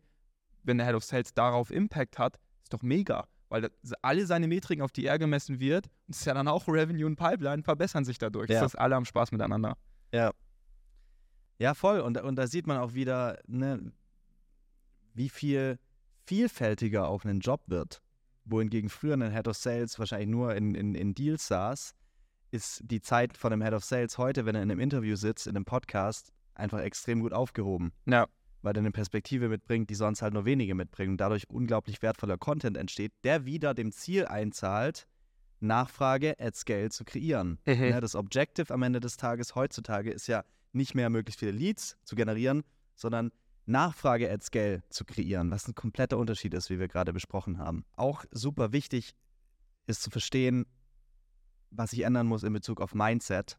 wenn 0.63 0.77
der 0.77 0.87
Head 0.87 0.95
of 0.95 1.03
Sales 1.03 1.33
darauf 1.33 1.71
Impact 1.71 2.17
hat, 2.17 2.39
ist 2.63 2.73
doch 2.73 2.81
mega. 2.81 3.25
Weil 3.49 3.69
alle 4.01 4.25
seine 4.25 4.47
Metriken, 4.47 4.83
auf 4.83 4.91
die 4.91 5.05
er 5.05 5.17
gemessen 5.17 5.59
wird, 5.59 5.87
und 6.07 6.15
es 6.15 6.19
ist 6.19 6.25
ja 6.25 6.33
dann 6.33 6.49
auch 6.49 6.67
Revenue 6.67 7.05
und 7.05 7.15
Pipeline, 7.15 7.63
verbessern 7.63 8.03
sich 8.03 8.17
dadurch. 8.17 8.49
Ja. 8.49 8.55
Das 8.55 8.63
heißt, 8.63 8.79
alle 8.79 8.95
haben 8.95 9.05
Spaß 9.05 9.31
miteinander. 9.31 9.77
Ja. 10.11 10.31
Ja, 11.59 11.73
voll. 11.73 11.99
Und, 11.99 12.21
und 12.21 12.35
da 12.35 12.47
sieht 12.47 12.67
man 12.67 12.77
auch 12.77 12.93
wieder, 12.93 13.39
ne, 13.47 13.91
wie 15.13 15.29
viel 15.29 15.79
vielfältiger 16.25 17.07
auch 17.07 17.23
ein 17.25 17.39
Job 17.39 17.61
wird. 17.67 18.01
Wohingegen 18.45 18.89
früher 18.89 19.15
ein 19.15 19.31
Head 19.31 19.47
of 19.47 19.57
Sales 19.57 19.97
wahrscheinlich 19.99 20.29
nur 20.29 20.55
in, 20.55 20.75
in, 20.75 20.95
in 20.95 21.13
Deals 21.13 21.47
saß, 21.47 21.93
ist 22.51 22.81
die 22.85 23.01
Zeit 23.01 23.35
von 23.35 23.51
einem 23.51 23.61
Head 23.61 23.73
of 23.73 23.83
Sales 23.83 24.17
heute, 24.17 24.45
wenn 24.45 24.55
er 24.55 24.63
in 24.63 24.71
einem 24.71 24.79
Interview 24.79 25.15
sitzt, 25.15 25.47
in 25.47 25.55
einem 25.55 25.65
Podcast, 25.65 26.31
einfach 26.55 26.79
extrem 26.79 27.21
gut 27.21 27.33
aufgehoben. 27.33 27.91
Ja 28.05 28.27
weil 28.61 28.75
er 28.75 28.79
eine 28.79 28.91
Perspektive 28.91 29.49
mitbringt, 29.49 29.89
die 29.89 29.95
sonst 29.95 30.21
halt 30.21 30.33
nur 30.33 30.43
wenige 30.43 30.75
mitbringen 30.75 31.11
und 31.11 31.21
dadurch 31.21 31.49
unglaublich 31.49 32.01
wertvoller 32.01 32.37
Content 32.37 32.75
entsteht, 32.75 33.13
der 33.23 33.45
wieder 33.45 33.73
dem 33.73 33.91
Ziel 33.91 34.25
einzahlt, 34.25 35.07
Nachfrage 35.59 36.35
at 36.39 36.55
Scale 36.55 36.89
zu 36.89 37.03
kreieren. 37.03 37.59
Mhm. 37.65 37.85
Ja, 37.85 38.01
das 38.01 38.13
Objective 38.15 38.73
am 38.73 38.83
Ende 38.83 38.99
des 38.99 39.15
Tages 39.15 39.55
heutzutage 39.55 40.11
ist 40.11 40.27
ja 40.27 40.43
nicht 40.73 40.95
mehr 40.95 41.09
möglichst 41.09 41.39
viele 41.39 41.51
Leads 41.51 41.97
zu 42.03 42.15
generieren, 42.15 42.63
sondern 42.95 43.31
Nachfrage 43.65 44.31
at 44.31 44.43
Scale 44.43 44.83
zu 44.89 45.03
kreieren, 45.05 45.51
was 45.51 45.67
ein 45.67 45.75
kompletter 45.75 46.17
Unterschied 46.17 46.53
ist, 46.53 46.69
wie 46.69 46.79
wir 46.79 46.87
gerade 46.87 47.13
besprochen 47.13 47.57
haben. 47.57 47.85
Auch 47.95 48.23
super 48.31 48.71
wichtig 48.71 49.13
ist 49.87 50.01
zu 50.01 50.09
verstehen, 50.09 50.65
was 51.69 51.91
sich 51.91 52.01
ändern 52.01 52.27
muss 52.27 52.43
in 52.43 52.53
Bezug 52.53 52.79
auf 52.79 52.95
Mindset, 52.95 53.57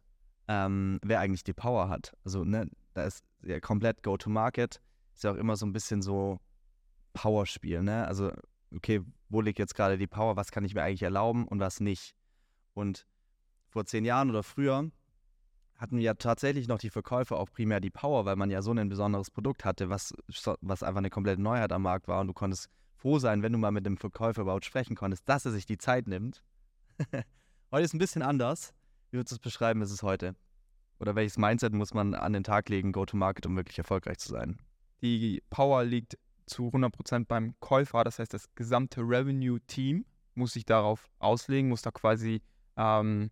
ähm, 0.48 0.98
wer 1.02 1.20
eigentlich 1.20 1.44
die 1.44 1.52
Power 1.52 1.88
hat. 1.88 2.14
Also, 2.24 2.44
ne, 2.44 2.70
da 2.94 3.04
ist 3.04 3.22
ja 3.42 3.60
komplett 3.60 4.02
Go-to-Market 4.02 4.80
ist 5.18 5.24
ja 5.24 5.32
auch 5.32 5.36
immer 5.36 5.56
so 5.56 5.66
ein 5.66 5.72
bisschen 5.72 6.00
so 6.00 6.38
Powerspiel, 7.12 7.82
ne? 7.82 8.06
Also, 8.06 8.30
okay, 8.72 9.00
wo 9.28 9.40
liegt 9.40 9.58
jetzt 9.58 9.74
gerade 9.74 9.98
die 9.98 10.06
Power, 10.06 10.36
was 10.36 10.52
kann 10.52 10.64
ich 10.64 10.74
mir 10.74 10.82
eigentlich 10.82 11.02
erlauben 11.02 11.46
und 11.48 11.58
was 11.58 11.80
nicht? 11.80 12.14
Und 12.72 13.04
vor 13.68 13.84
zehn 13.84 14.04
Jahren 14.04 14.30
oder 14.30 14.44
früher 14.44 14.90
hatten 15.78 15.98
ja 15.98 16.14
tatsächlich 16.14 16.68
noch 16.68 16.78
die 16.78 16.90
Verkäufer 16.90 17.38
auch 17.38 17.50
primär 17.50 17.80
die 17.80 17.90
Power, 17.90 18.24
weil 18.24 18.36
man 18.36 18.50
ja 18.50 18.62
so 18.62 18.72
ein 18.72 18.88
besonderes 18.88 19.30
Produkt 19.30 19.64
hatte, 19.64 19.88
was, 19.88 20.12
was 20.60 20.82
einfach 20.82 20.98
eine 20.98 21.10
komplette 21.10 21.40
Neuheit 21.40 21.72
am 21.72 21.82
Markt 21.82 22.08
war 22.08 22.20
und 22.20 22.26
du 22.26 22.34
konntest 22.34 22.68
froh 22.96 23.18
sein, 23.20 23.42
wenn 23.42 23.52
du 23.52 23.58
mal 23.58 23.70
mit 23.70 23.86
dem 23.86 23.96
Verkäufer 23.96 24.42
überhaupt 24.42 24.64
sprechen 24.64 24.96
konntest, 24.96 25.28
dass 25.28 25.46
er 25.46 25.52
sich 25.52 25.66
die 25.66 25.78
Zeit 25.78 26.08
nimmt. 26.08 26.42
heute 27.70 27.84
ist 27.84 27.94
ein 27.94 27.98
bisschen 27.98 28.22
anders. 28.22 28.74
Wie 29.10 29.18
würdest 29.18 29.32
du 29.32 29.36
es 29.36 29.40
beschreiben, 29.40 29.80
ist 29.80 29.92
es 29.92 30.02
heute? 30.02 30.34
Oder 30.98 31.14
welches 31.14 31.38
Mindset 31.38 31.72
muss 31.72 31.94
man 31.94 32.14
an 32.14 32.32
den 32.32 32.42
Tag 32.42 32.68
legen, 32.68 32.90
Go-to-Market, 32.90 33.46
um 33.46 33.56
wirklich 33.56 33.78
erfolgreich 33.78 34.18
zu 34.18 34.30
sein? 34.30 34.58
Die 35.00 35.42
Power 35.48 35.84
liegt 35.84 36.18
zu 36.46 36.68
100% 36.68 37.26
beim 37.26 37.54
Käufer. 37.60 38.02
Das 38.02 38.18
heißt, 38.18 38.34
das 38.34 38.52
gesamte 38.56 39.02
Revenue-Team 39.02 40.04
muss 40.34 40.54
sich 40.54 40.64
darauf 40.64 41.08
auslegen, 41.20 41.68
muss 41.68 41.82
da 41.82 41.92
quasi 41.92 42.42
ähm, 42.76 43.30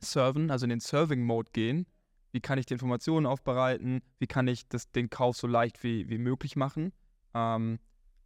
serven, 0.00 0.50
also 0.50 0.64
in 0.64 0.70
den 0.70 0.80
Serving-Mode 0.80 1.50
gehen. 1.52 1.86
Wie 2.32 2.40
kann 2.40 2.58
ich 2.58 2.66
die 2.66 2.74
Informationen 2.74 3.26
aufbereiten? 3.26 4.02
Wie 4.18 4.26
kann 4.26 4.46
ich 4.46 4.68
das, 4.68 4.90
den 4.92 5.10
Kauf 5.10 5.36
so 5.36 5.46
leicht 5.46 5.82
wie, 5.82 6.08
wie 6.08 6.18
möglich 6.18 6.56
machen? 6.56 6.92
Ähm, 7.34 7.78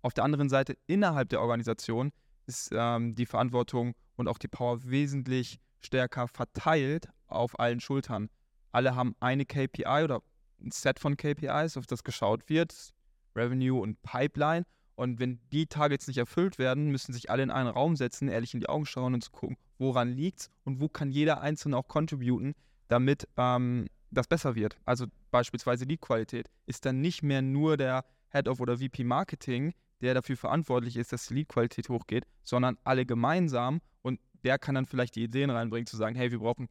auf 0.02 0.12
der 0.12 0.24
anderen 0.24 0.48
Seite, 0.48 0.76
innerhalb 0.87 1.30
der 1.30 1.40
Organisation, 1.40 2.12
ist 2.46 2.70
ähm, 2.72 3.14
die 3.14 3.26
Verantwortung 3.26 3.94
und 4.16 4.28
auch 4.28 4.38
die 4.38 4.48
Power 4.48 4.84
wesentlich 4.84 5.58
stärker 5.80 6.28
verteilt 6.28 7.08
auf 7.26 7.58
allen 7.58 7.80
Schultern. 7.80 8.28
Alle 8.72 8.94
haben 8.94 9.14
eine 9.20 9.46
KPI 9.46 10.04
oder 10.04 10.20
ein 10.60 10.70
Set 10.70 10.98
von 10.98 11.16
KPIs, 11.16 11.76
auf 11.76 11.87
das 11.87 12.04
geschaut 12.04 12.48
wird, 12.48 12.92
Revenue 13.34 13.80
und 13.80 14.00
Pipeline. 14.02 14.64
Und 14.96 15.18
wenn 15.18 15.40
die 15.52 15.66
Targets 15.66 16.06
nicht 16.06 16.18
erfüllt 16.18 16.58
werden, 16.58 16.90
müssen 16.90 17.12
sich 17.12 17.30
alle 17.30 17.42
in 17.42 17.50
einen 17.50 17.68
Raum 17.68 17.96
setzen, 17.96 18.28
ehrlich 18.28 18.54
in 18.54 18.60
die 18.60 18.68
Augen 18.68 18.87
schauen 18.87 19.14
und 19.14 19.24
zu 19.24 19.30
gucken, 19.30 19.56
woran 19.78 20.10
liegt 20.10 20.40
es 20.40 20.50
und 20.64 20.80
wo 20.80 20.88
kann 20.88 21.10
jeder 21.10 21.40
Einzelne 21.40 21.76
auch 21.76 21.88
contributen, 21.88 22.54
damit 22.88 23.28
ähm, 23.37 23.87
das 24.10 24.28
besser 24.28 24.54
wird. 24.54 24.76
Also 24.84 25.06
beispielsweise 25.30 25.84
Lead-Qualität 25.84 26.50
ist 26.66 26.84
dann 26.84 27.00
nicht 27.00 27.22
mehr 27.22 27.42
nur 27.42 27.76
der 27.76 28.04
Head 28.30 28.48
of 28.48 28.60
oder 28.60 28.78
VP 28.78 29.04
Marketing, 29.04 29.74
der 30.00 30.14
dafür 30.14 30.37
verantwortlich 30.37 30.96
ist, 30.96 31.12
dass 31.12 31.26
die 31.26 31.34
Lead-Qualität 31.34 31.88
hochgeht, 31.88 32.24
sondern 32.42 32.78
alle 32.84 33.06
gemeinsam 33.06 33.80
und 34.02 34.20
der 34.44 34.58
kann 34.58 34.74
dann 34.74 34.87
vielleicht 34.87 35.16
die 35.16 35.24
Ideen 35.24 35.50
reinbringen, 35.50 35.87
zu 35.87 35.96
sagen, 35.96 36.16
hey, 36.16 36.30
wir 36.30 36.38
brauchen 36.38 36.68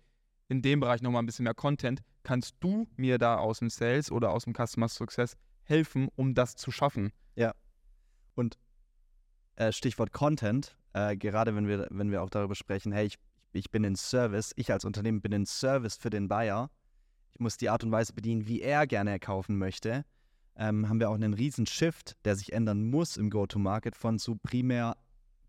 in 0.48 0.62
dem 0.62 0.80
Bereich 0.80 1.02
nochmal 1.02 1.24
ein 1.24 1.26
bisschen 1.26 1.44
mehr 1.44 1.54
Content. 1.54 2.02
Kannst 2.24 2.56
du 2.60 2.88
mir 2.96 3.18
da 3.18 3.38
aus 3.38 3.60
dem 3.60 3.70
Sales 3.70 4.12
oder 4.12 4.32
aus 4.32 4.44
dem 4.44 4.54
Customer 4.54 4.88
Success 4.88 5.36
helfen, 5.64 6.10
um 6.16 6.36
das 6.36 6.56
zu 6.56 6.72
schaffen? 6.72 7.12
Ja. 7.36 7.54
Und 8.36 8.58
äh, 9.56 9.72
Stichwort 9.72 10.12
Content, 10.12 10.76
äh, 10.94 11.16
gerade 11.16 11.56
wenn 11.56 11.68
wir, 11.68 11.88
wenn 11.90 12.12
wir 12.12 12.22
auch 12.22 12.30
darüber 12.30 12.56
sprechen, 12.56 12.92
hey, 12.92 13.06
ich, 13.06 13.16
ich 13.52 13.72
bin 13.72 13.84
in 13.84 13.96
Service, 13.96 14.54
ich 14.56 14.72
als 14.72 14.86
Unternehmen 14.86 15.22
bin 15.22 15.32
in 15.32 15.46
Service 15.46 15.96
für 15.96 16.10
den 16.10 16.28
Buyer. 16.28 16.70
Ich 17.32 17.40
muss 17.40 17.58
die 17.58 17.70
Art 17.70 17.84
und 17.84 17.92
Weise 17.92 18.14
bedienen, 18.14 18.48
wie 18.48 18.62
er 18.62 18.88
gerne 18.88 19.20
kaufen 19.20 19.58
möchte. 19.58 20.06
Ähm, 20.56 20.88
haben 20.88 21.00
wir 21.00 21.10
auch 21.10 21.16
einen 21.16 21.34
riesen 21.34 21.66
Shift, 21.66 22.16
der 22.26 22.36
sich 22.36 22.54
ändern 22.54 22.90
muss 22.90 23.18
im 23.18 23.30
Go-to-Market 23.30 23.96
von 23.96 24.20
zu 24.20 24.36
primär 24.36 24.96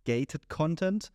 gated 0.04 0.48
Content 0.48 1.12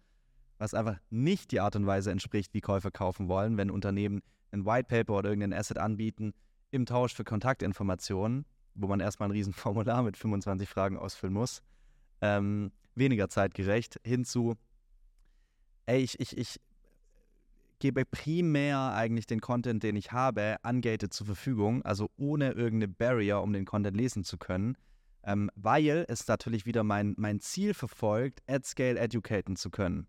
was 0.60 0.74
einfach 0.74 0.98
nicht 1.10 1.52
die 1.52 1.62
Art 1.62 1.76
und 1.76 1.88
Weise 1.88 2.12
entspricht, 2.12 2.54
wie 2.54 2.62
Käufer 2.62 2.92
kaufen 2.92 3.28
wollen, 3.28 3.58
wenn 3.58 3.72
Unternehmen 3.72 4.22
ein 4.52 4.66
White 4.66 4.88
Paper 4.88 5.18
oder 5.18 5.30
irgendein 5.30 5.58
Asset 5.58 5.80
anbieten 5.80 6.34
im 6.70 6.86
Tausch 6.86 7.16
für 7.16 7.24
Kontaktinformationen, 7.24 8.46
wo 8.76 8.88
man 8.88 9.00
erstmal 9.00 9.30
ein 9.30 9.32
Riesenformular 9.32 10.04
mit 10.04 10.18
25 10.18 10.70
Fragen 10.70 10.98
ausfüllen 10.98 11.34
muss, 11.34 11.62
ähm, 12.22 12.72
weniger 12.96 13.30
zeitgerecht, 13.30 14.00
hinzu, 14.04 14.56
ey, 15.86 16.02
ich, 16.02 16.20
ich, 16.20 16.38
ich 16.38 16.60
gebe 17.80 18.06
primär 18.06 18.94
eigentlich 18.94 19.26
den 19.26 19.42
Content, 19.42 19.84
den 19.84 19.96
ich 19.96 20.12
habe, 20.12 20.58
ungated 20.64 21.14
zur 21.14 21.26
Verfügung, 21.26 21.82
also 21.84 22.10
ohne 22.18 22.52
irgendeine 22.52 22.90
Barrier, 22.90 23.42
um 23.42 23.54
den 23.54 23.66
Content 23.66 23.96
lesen 23.96 24.24
zu 24.24 24.38
können, 24.38 24.78
ähm, 25.24 25.50
weil 25.56 26.06
es 26.08 26.28
natürlich 26.28 26.66
wieder 26.66 26.84
mein, 26.84 27.16
mein 27.18 27.40
Ziel 27.40 27.74
verfolgt, 27.74 28.42
at 28.48 28.66
scale 28.66 29.00
educaten 29.00 29.56
zu 29.56 29.70
können. 29.70 30.08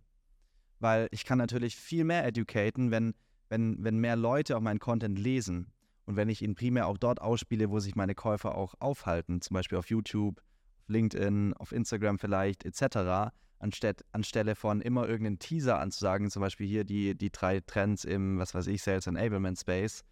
Weil 0.81 1.09
ich 1.11 1.25
kann 1.25 1.39
natürlich 1.39 1.77
viel 1.77 2.05
mehr 2.05 2.27
educaten, 2.27 2.91
wenn, 2.91 3.15
wenn, 3.49 3.83
wenn 3.83 3.99
mehr 3.99 4.17
Leute 4.17 4.57
auch 4.57 4.61
meinen 4.61 4.79
Content 4.79 5.19
lesen. 5.19 5.73
Und 6.07 6.17
wenn 6.17 6.29
ich 6.29 6.43
ihn 6.43 6.55
primär 6.55 6.87
auch 6.87 6.99
dort 6.99 7.21
ausspiele, 7.21 7.71
wo 7.71 7.79
sich 7.79 7.95
meine 7.95 8.15
Käufer 8.15 8.55
auch 8.55 8.75
aufhalten, 8.81 9.41
zum 9.43 9.55
Beispiel 9.55 9.79
auf 9.79 9.91
YouTube, 9.91 10.41
LinkedIn, 10.91 11.55
auf 11.55 11.73
Instagram 11.73 12.19
vielleicht 12.19 12.65
etc., 12.65 13.33
anstatt, 13.59 14.05
anstelle 14.13 14.55
von 14.55 14.81
immer 14.81 15.09
irgendeinen 15.09 15.39
Teaser 15.39 15.79
anzusagen, 15.79 16.31
zum 16.31 16.41
Beispiel 16.41 16.67
hier 16.67 16.85
die, 16.85 17.17
die 17.17 17.31
drei 17.31 17.61
Trends 17.61 18.05
im, 18.05 18.39
was 18.39 18.55
weiß 18.55 18.67
ich, 18.69 18.83
Sales 18.83 19.07
Enablement 19.07 19.59
Space 19.59 20.03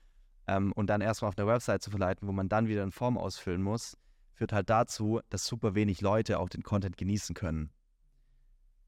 ähm, 0.46 0.72
und 0.72 0.88
dann 0.88 1.00
erstmal 1.00 1.30
auf 1.30 1.38
eine 1.38 1.46
Website 1.46 1.82
zu 1.82 1.90
verleiten, 1.90 2.26
wo 2.26 2.32
man 2.32 2.48
dann 2.48 2.68
wieder 2.68 2.82
eine 2.82 2.90
Form 2.92 3.16
ausfüllen 3.16 3.62
muss, 3.62 3.96
führt 4.32 4.52
halt 4.52 4.70
dazu, 4.70 5.20
dass 5.30 5.46
super 5.46 5.74
wenig 5.74 6.00
Leute 6.00 6.38
auch 6.38 6.48
den 6.48 6.62
Content 6.62 6.96
genießen 6.96 7.34
können. 7.34 7.70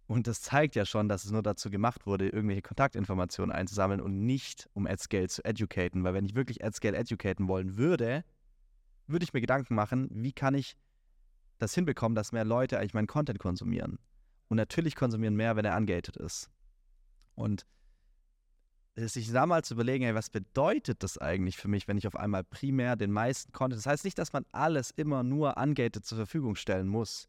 Und 0.06 0.26
das 0.26 0.42
zeigt 0.42 0.74
ja 0.74 0.84
schon, 0.84 1.08
dass 1.08 1.24
es 1.24 1.30
nur 1.30 1.42
dazu 1.42 1.70
gemacht 1.70 2.04
wurde, 2.04 2.28
irgendwelche 2.28 2.62
Kontaktinformationen 2.62 3.54
einzusammeln 3.54 4.00
und 4.00 4.26
nicht, 4.26 4.68
um 4.72 4.86
AdScale 4.86 5.28
zu 5.28 5.44
educaten. 5.44 6.02
Weil 6.02 6.14
wenn 6.14 6.24
ich 6.24 6.34
wirklich 6.34 6.64
AdScale 6.64 6.96
educaten 6.96 7.46
wollen 7.46 7.76
würde, 7.76 8.24
würde 9.06 9.22
ich 9.22 9.32
mir 9.32 9.40
Gedanken 9.40 9.76
machen, 9.76 10.08
wie 10.10 10.32
kann 10.32 10.54
ich 10.54 10.74
das 11.60 11.74
hinbekommen, 11.74 12.14
dass 12.14 12.32
mehr 12.32 12.44
Leute 12.44 12.78
eigentlich 12.78 12.94
meinen 12.94 13.06
Content 13.06 13.38
konsumieren. 13.38 13.98
Und 14.48 14.56
natürlich 14.56 14.96
konsumieren 14.96 15.36
mehr, 15.36 15.56
wenn 15.56 15.64
er 15.64 15.76
ungated 15.76 16.16
ist. 16.16 16.50
Und 17.34 17.64
sich 18.96 19.30
da 19.30 19.46
mal 19.46 19.64
zu 19.64 19.74
überlegen, 19.74 20.04
ey, 20.04 20.14
was 20.14 20.30
bedeutet 20.30 21.02
das 21.02 21.16
eigentlich 21.16 21.56
für 21.56 21.68
mich, 21.68 21.88
wenn 21.88 21.96
ich 21.96 22.06
auf 22.06 22.16
einmal 22.16 22.44
primär 22.44 22.96
den 22.96 23.12
meisten 23.12 23.52
Content, 23.52 23.78
das 23.78 23.86
heißt 23.86 24.04
nicht, 24.04 24.18
dass 24.18 24.32
man 24.32 24.44
alles 24.52 24.90
immer 24.90 25.22
nur 25.22 25.56
ungated 25.56 26.04
zur 26.04 26.16
Verfügung 26.16 26.54
stellen 26.56 26.88
muss, 26.88 27.28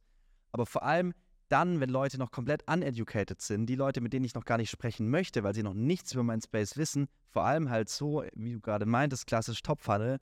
aber 0.52 0.66
vor 0.66 0.84
allem 0.84 1.14
dann, 1.48 1.80
wenn 1.80 1.90
Leute 1.90 2.18
noch 2.18 2.32
komplett 2.32 2.64
uneducated 2.70 3.42
sind, 3.42 3.66
die 3.68 3.76
Leute, 3.76 4.02
mit 4.02 4.14
denen 4.14 4.26
ich 4.26 4.36
noch 4.36 4.46
gar 4.46 4.58
nicht 4.58 4.70
sprechen 4.70 5.10
möchte, 5.10 5.44
weil 5.44 5.54
sie 5.54 5.64
noch 5.64 5.74
nichts 5.74 6.14
über 6.14 6.24
meinen 6.24 6.42
Space 6.42 6.78
wissen, 6.78 7.08
vor 7.30 7.44
allem 7.44 7.70
halt 7.70 7.90
so, 7.90 8.24
wie 8.34 8.54
du 8.54 8.62
gerade 8.62 8.86
meintest, 8.86 9.28
klassisch 9.28 9.62
Top-Funnel, 9.62 10.20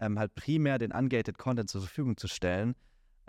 ähm, 0.00 0.18
halt 0.18 0.34
primär 0.34 0.78
den 0.78 0.92
ungated 0.92 1.38
Content 1.38 1.70
zur 1.70 1.82
Verfügung 1.82 2.16
zu 2.16 2.26
stellen, 2.26 2.74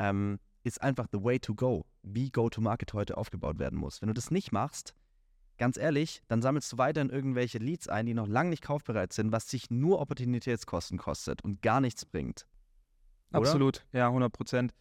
ähm, 0.04 0.40
ist 0.64 0.82
einfach 0.82 1.08
the 1.12 1.24
way 1.24 1.40
to 1.40 1.56
go, 1.56 1.86
wie 2.04 2.30
Go-to-Market 2.30 2.94
heute 2.94 3.18
aufgebaut 3.18 3.60
werden 3.60 3.78
muss. 3.78 4.02
Wenn 4.02 4.08
du 4.08 4.14
das 4.14 4.32
nicht 4.32 4.52
machst, 4.52 4.94
ganz 5.58 5.78
ehrlich, 5.78 6.22
dann 6.28 6.42
sammelst 6.42 6.72
du 6.72 6.78
weiterhin 6.78 7.10
irgendwelche 7.10 7.58
Leads 7.58 7.88
ein, 7.88 8.06
die 8.06 8.14
noch 8.14 8.28
lange 8.28 8.50
nicht 8.50 8.64
kaufbereit 8.64 9.14
sind, 9.14 9.32
was 9.32 9.50
sich 9.50 9.70
nur 9.70 10.00
Opportunitätskosten 10.00 10.98
kostet 10.98 11.44
und 11.44 11.62
gar 11.62 11.82
nichts 11.82 12.06
bringt. 12.06 12.48
Oder? 13.32 13.40
Absolut, 13.40 13.86
ja, 13.92 14.08
100 14.08 14.32
Prozent 14.32 14.74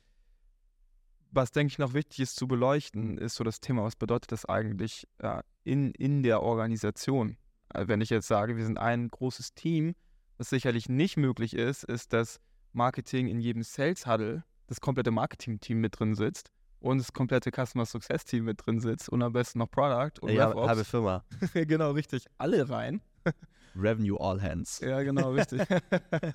was, 1.33 1.51
denke 1.51 1.73
ich, 1.73 1.79
noch 1.79 1.95
wichtig 1.95 2.21
ist 2.21 2.37
zu 2.37 2.47
beleuchten, 2.47 3.19
ist 3.19 3.37
so 3.37 3.45
das 3.45 3.61
Thema, 3.61 3.83
was 3.83 3.97
bedeutet 3.97 4.33
das 4.33 4.45
eigentlich 4.45 5.09
äh, 5.19 5.43
in, 5.65 5.93
in 5.93 6.23
der 6.23 6.43
Organisation? 6.43 7.37
Also 7.71 7.89
wenn 7.89 8.01
ich 8.01 8.11
jetzt 8.11 8.29
sage, 8.29 8.57
wir 8.57 8.65
sind 8.65 8.79
ein 8.79 9.09
großes 9.09 9.55
Team, 9.55 9.95
was 10.37 10.51
sicherlich 10.51 10.89
nicht 10.89 11.17
möglich 11.17 11.55
ist, 11.55 11.85
ist, 11.85 12.13
dass 12.13 12.39
Marketing 12.73 13.29
in 13.29 13.41
jedem 13.41 13.63
Sales 13.63 14.07
Huddle 14.07 14.45
das 14.73 14.81
komplette 14.81 15.11
Marketing-Team 15.11 15.81
mit 15.81 15.99
drin 15.99 16.15
sitzt 16.15 16.51
und 16.81 16.99
das 16.99 17.13
komplette 17.13 17.51
Customer 17.51 17.85
Success 17.85 18.25
Team 18.25 18.45
mit 18.45 18.65
drin 18.65 18.81
sitzt 18.81 19.09
und 19.09 19.23
am 19.23 19.33
besten 19.33 19.59
noch 19.59 19.71
Product 19.71 20.21
und 20.21 20.31
ja, 20.33 20.49
RevOps. 20.49 20.69
halbe 20.69 20.85
Firma. 20.85 21.25
genau, 21.55 21.93
richtig. 21.93 22.27
Alle 22.39 22.69
rein. 22.69 23.01
Revenue 23.77 24.19
all 24.19 24.41
hands. 24.43 24.81
Ja, 24.81 25.03
genau, 25.03 25.33
richtig. 25.33 25.63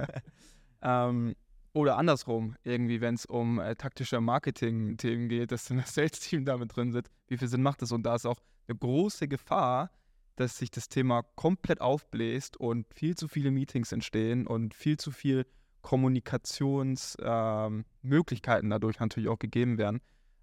ähm, 0.81 1.35
oder 1.73 1.97
andersrum, 1.97 2.55
irgendwie, 2.63 3.01
wenn 3.01 3.15
es 3.15 3.25
um 3.25 3.59
äh, 3.59 3.75
taktische 3.75 4.19
Marketing-Themen 4.21 5.29
geht, 5.29 5.51
dass 5.51 5.65
dann 5.65 5.77
das 5.77 5.93
Sales-Team 5.93 6.45
damit 6.45 6.75
drin 6.75 6.91
sitzt. 6.91 7.11
Wie 7.27 7.37
viel 7.37 7.47
Sinn 7.47 7.61
macht 7.61 7.81
das? 7.81 7.91
Und 7.91 8.03
da 8.03 8.15
ist 8.15 8.25
auch 8.25 8.39
eine 8.67 8.77
große 8.77 9.27
Gefahr, 9.27 9.91
dass 10.35 10.57
sich 10.57 10.71
das 10.71 10.89
Thema 10.89 11.23
komplett 11.35 11.81
aufbläst 11.81 12.57
und 12.57 12.85
viel 12.93 13.15
zu 13.15 13.27
viele 13.27 13.51
Meetings 13.51 13.91
entstehen 13.91 14.45
und 14.47 14.73
viel 14.73 14.97
zu 14.97 15.11
viel 15.11 15.45
Kommunikationsmöglichkeiten 15.87 18.65
ähm, 18.65 18.69
dadurch 18.69 18.99
natürlich 18.99 19.29
auch 19.29 19.39
gegeben 19.39 19.77
werden. 19.77 20.01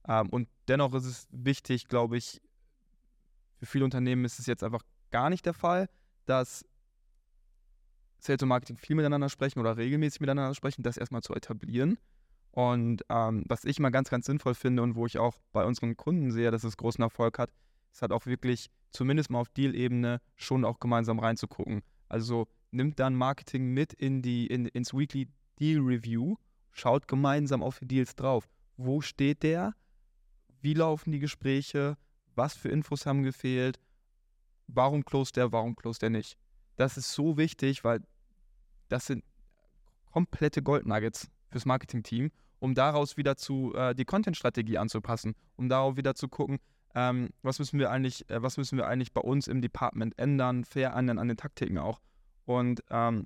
Ähm, 0.08 0.30
und 0.30 0.48
dennoch 0.68 0.94
ist 0.94 1.04
es 1.04 1.28
wichtig, 1.30 1.86
glaube 1.86 2.16
ich, 2.16 2.40
für 3.58 3.66
viele 3.66 3.84
Unternehmen 3.84 4.24
ist 4.24 4.38
es 4.38 4.46
jetzt 4.46 4.64
einfach 4.64 4.80
gar 5.10 5.28
nicht 5.28 5.44
der 5.44 5.52
Fall, 5.52 5.90
dass 6.24 6.64
Sales 8.20 8.40
und 8.40 8.48
Marketing 8.48 8.78
viel 8.78 8.96
miteinander 8.96 9.28
sprechen 9.28 9.60
oder 9.60 9.76
regelmäßig 9.76 10.22
miteinander 10.22 10.54
sprechen, 10.54 10.82
das 10.82 10.96
erstmal 10.96 11.20
zu 11.20 11.34
etablieren. 11.34 11.98
Und 12.50 13.02
ähm, 13.10 13.44
was 13.46 13.66
ich 13.66 13.78
mal 13.80 13.90
ganz, 13.90 14.08
ganz 14.08 14.24
sinnvoll 14.24 14.54
finde 14.54 14.82
und 14.82 14.94
wo 14.94 15.04
ich 15.04 15.18
auch 15.18 15.36
bei 15.52 15.66
unseren 15.66 15.94
Kunden 15.94 16.30
sehe, 16.30 16.52
dass 16.52 16.64
es 16.64 16.78
großen 16.78 17.02
Erfolg 17.02 17.38
hat, 17.38 17.50
ist 17.92 18.00
halt 18.00 18.12
auch 18.12 18.24
wirklich 18.24 18.70
zumindest 18.92 19.28
mal 19.28 19.40
auf 19.40 19.50
Deal-Ebene 19.50 20.22
schon 20.36 20.64
auch 20.64 20.80
gemeinsam 20.80 21.18
reinzugucken. 21.18 21.82
Also 22.08 22.48
nimmt 22.74 22.98
dann 22.98 23.14
Marketing 23.14 23.72
mit 23.72 23.92
in 23.92 24.22
die, 24.22 24.46
in, 24.46 24.66
ins 24.66 24.92
Weekly 24.92 25.28
Deal 25.58 25.80
Review, 25.80 26.36
schaut 26.72 27.08
gemeinsam 27.08 27.62
auf 27.62 27.78
die 27.78 27.86
Deals 27.86 28.14
drauf. 28.16 28.48
Wo 28.76 29.00
steht 29.00 29.42
der? 29.42 29.74
Wie 30.60 30.74
laufen 30.74 31.12
die 31.12 31.20
Gespräche? 31.20 31.96
Was 32.34 32.54
für 32.54 32.68
Infos 32.68 33.06
haben 33.06 33.22
gefehlt? 33.22 33.78
Warum 34.66 35.04
closed 35.04 35.36
der? 35.36 35.52
Warum 35.52 35.76
closed 35.76 36.02
der 36.02 36.10
nicht? 36.10 36.36
Das 36.76 36.96
ist 36.96 37.12
so 37.12 37.36
wichtig, 37.36 37.84
weil 37.84 38.00
das 38.88 39.06
sind 39.06 39.24
komplette 40.10 40.62
Goldnuggets 40.62 41.30
fürs 41.50 41.66
Marketing-Team, 41.66 42.30
um 42.58 42.74
daraus 42.74 43.16
wieder 43.16 43.36
zu 43.36 43.74
äh, 43.74 43.94
die 43.94 44.04
Content-Strategie 44.04 44.78
anzupassen, 44.78 45.34
um 45.56 45.68
darauf 45.68 45.96
wieder 45.96 46.14
zu 46.14 46.28
gucken, 46.28 46.58
ähm, 46.94 47.30
was 47.42 47.58
müssen 47.58 47.78
wir 47.78 47.90
eigentlich, 47.90 48.28
äh, 48.30 48.42
was 48.42 48.56
müssen 48.56 48.78
wir 48.78 48.86
eigentlich 48.86 49.12
bei 49.12 49.20
uns 49.20 49.48
im 49.48 49.60
Department 49.60 50.18
ändern, 50.18 50.64
fair 50.64 50.94
ändern 50.94 51.18
an 51.18 51.28
den 51.28 51.36
Taktiken 51.36 51.78
auch. 51.78 52.00
Und 52.44 52.82
ähm, 52.90 53.24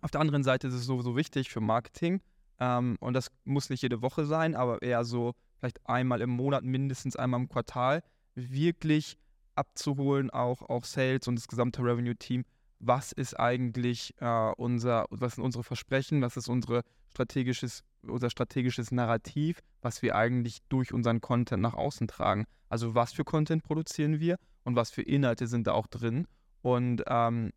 auf 0.00 0.10
der 0.10 0.20
anderen 0.20 0.42
Seite 0.42 0.68
ist 0.68 0.74
es 0.74 0.84
sowieso 0.84 1.16
wichtig 1.16 1.50
für 1.50 1.60
Marketing, 1.60 2.20
ähm, 2.60 2.96
und 3.00 3.14
das 3.14 3.30
muss 3.44 3.70
nicht 3.70 3.82
jede 3.82 4.02
Woche 4.02 4.26
sein, 4.26 4.54
aber 4.54 4.82
eher 4.82 5.04
so 5.04 5.34
vielleicht 5.58 5.80
einmal 5.88 6.20
im 6.20 6.30
Monat, 6.30 6.62
mindestens 6.62 7.16
einmal 7.16 7.40
im 7.40 7.48
Quartal, 7.48 8.02
wirklich 8.34 9.16
abzuholen, 9.54 10.30
auch, 10.30 10.62
auch 10.62 10.84
Sales 10.84 11.26
und 11.26 11.36
das 11.36 11.48
gesamte 11.48 11.82
Revenue-Team, 11.82 12.44
was 12.78 13.12
ist 13.12 13.38
eigentlich 13.38 14.14
äh, 14.20 14.52
unser, 14.56 15.06
was 15.10 15.34
sind 15.34 15.44
unsere 15.44 15.64
Versprechen, 15.64 16.22
was 16.22 16.36
ist 16.36 16.48
unsere 16.48 16.82
strategisches, 17.08 17.82
unser 18.02 18.30
strategisches 18.30 18.90
Narrativ, 18.92 19.60
was 19.82 20.02
wir 20.02 20.14
eigentlich 20.14 20.58
durch 20.68 20.92
unseren 20.92 21.20
Content 21.20 21.62
nach 21.62 21.74
außen 21.74 22.08
tragen. 22.08 22.46
Also 22.68 22.94
was 22.94 23.12
für 23.12 23.24
Content 23.24 23.64
produzieren 23.64 24.20
wir 24.20 24.36
und 24.64 24.76
was 24.76 24.90
für 24.90 25.02
Inhalte 25.02 25.46
sind 25.46 25.66
da 25.66 25.72
auch 25.72 25.88
drin. 25.88 26.26
Und 26.62 27.02
ähm, 27.06 27.52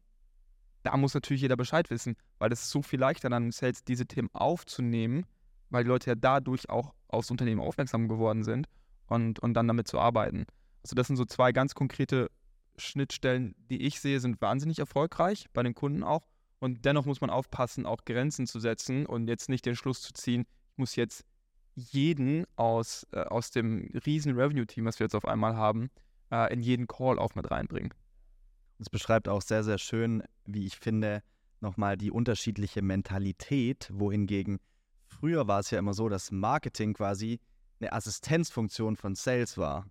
da 0.84 0.98
muss 0.98 1.13
natürlich 1.13 1.41
jeder 1.41 1.56
Bescheid 1.56 1.89
wissen, 1.89 2.15
weil 2.39 2.52
es 2.52 2.63
ist 2.63 2.69
so 2.69 2.82
viel 2.82 3.00
leichter 3.00 3.30
dann 3.30 3.46
im 3.46 3.52
Sales 3.52 3.84
diese 3.84 4.06
Themen 4.06 4.30
aufzunehmen, 4.34 5.26
weil 5.69 5.84
die 5.84 5.89
Leute 5.89 6.12
ja 6.12 6.15
dadurch 6.15 6.69
auch 6.69 6.93
aufs 7.08 7.32
Unternehmen 7.32 7.62
aufmerksam 7.62 8.08
geworden 8.08 8.43
sind 8.43 8.67
und, 9.08 9.39
und 9.39 9.54
dann 9.54 9.67
damit 9.67 9.88
zu 9.88 10.00
arbeiten. 10.00 10.46
Also 10.84 10.96
das 10.96 11.08
sind 11.08 11.15
so 11.15 11.26
zwei 11.26 11.52
ganz 11.52 11.74
konkrete 11.74 12.30
Schnittstellen, 12.78 13.56
die 13.69 13.84
ich 13.84 14.00
sehe, 14.00 14.19
sind 14.19 14.41
wahnsinnig 14.41 14.80
erfolgreich, 14.80 15.48
bei 15.54 15.63
den 15.63 15.74
Kunden 15.74 16.04
auch. 16.04 16.28
Und 16.60 16.86
dennoch 16.86 17.06
muss 17.06 17.22
man 17.22 17.30
aufpassen, 17.30 17.86
auch 17.86 18.06
Grenzen 18.06 18.48
zu 18.48 18.60
setzen 18.60 19.06
und 19.06 19.28
jetzt 19.28 19.50
nicht 19.50 19.65
den 19.65 19.76
Schluss 19.76 20.02
zu 20.02 20.13
ziehen, 20.13 20.46
ich 20.72 20.78
muss 20.78 20.96
jetzt 20.96 21.26
jeden 21.76 22.46
aus, 22.56 23.06
äh, 23.12 23.19
aus 23.19 23.52
dem 23.52 23.89
riesen 24.06 24.36
Revenue-Team, 24.36 24.86
was 24.86 25.00
wir 25.00 25.06
jetzt 25.06 25.15
auf 25.15 25.26
einmal 25.26 25.56
haben, 25.56 25.89
äh, 26.32 26.54
in 26.54 26.62
jeden 26.62 26.88
Call 26.88 27.19
auch 27.19 27.36
mit 27.36 27.50
reinbringen. 27.52 27.93
Es 28.84 28.89
beschreibt 28.89 29.30
auch 29.30 29.41
sehr, 29.41 29.63
sehr 29.63 29.78
schön, 29.78 30.24
wie 30.43 30.65
ich 30.65 30.76
finde, 30.76 31.24
nochmal 31.62 31.96
die 31.96 32.12
unterschiedliche 32.12 32.82
Mentalität, 32.82 33.89
wohingegen 33.93 34.60
früher 35.08 35.48
war 35.48 35.62
es 35.62 35.72
ja 35.72 35.80
immer 35.80 35.93
so, 35.93 36.10
dass 36.10 36.32
Marketing 36.32 36.93
quasi 36.93 37.39
eine 37.80 37.93
Assistenzfunktion 37.93 38.98
von 38.98 39.15
Sales 39.15 39.58
war. 39.58 39.88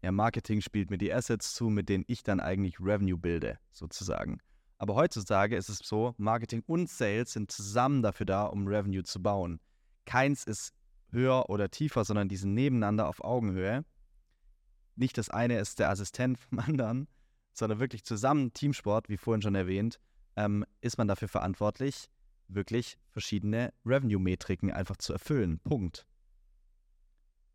Ja, 0.00 0.10
Marketing 0.10 0.62
spielt 0.62 0.88
mir 0.88 0.96
die 0.96 1.12
Assets 1.12 1.52
zu, 1.52 1.68
mit 1.68 1.90
denen 1.90 2.04
ich 2.06 2.22
dann 2.22 2.40
eigentlich 2.40 2.80
Revenue 2.80 3.18
bilde, 3.18 3.58
sozusagen. 3.72 4.38
Aber 4.78 4.94
heutzutage 4.94 5.54
ist 5.54 5.68
es 5.68 5.80
so, 5.80 6.14
Marketing 6.16 6.62
und 6.66 6.88
Sales 6.88 7.34
sind 7.34 7.52
zusammen 7.52 8.00
dafür 8.00 8.24
da, 8.24 8.46
um 8.46 8.66
Revenue 8.66 9.02
zu 9.02 9.22
bauen. 9.22 9.60
Keins 10.06 10.44
ist 10.44 10.72
höher 11.10 11.50
oder 11.50 11.70
tiefer, 11.70 12.06
sondern 12.06 12.30
die 12.30 12.38
sind 12.38 12.54
nebeneinander 12.54 13.06
auf 13.06 13.22
Augenhöhe. 13.22 13.84
Nicht 14.96 15.18
das 15.18 15.28
eine 15.28 15.58
ist 15.58 15.78
der 15.78 15.90
Assistent 15.90 16.38
vom 16.38 16.58
anderen, 16.60 17.06
sondern 17.52 17.80
wirklich 17.80 18.04
zusammen 18.04 18.52
Teamsport, 18.52 19.08
wie 19.08 19.16
vorhin 19.16 19.42
schon 19.42 19.54
erwähnt, 19.54 20.00
ähm, 20.36 20.64
ist 20.80 20.98
man 20.98 21.08
dafür 21.08 21.28
verantwortlich, 21.28 22.06
wirklich 22.48 22.96
verschiedene 23.10 23.72
Revenue-Metriken 23.84 24.72
einfach 24.72 24.96
zu 24.96 25.12
erfüllen. 25.12 25.60
Punkt. 25.60 26.06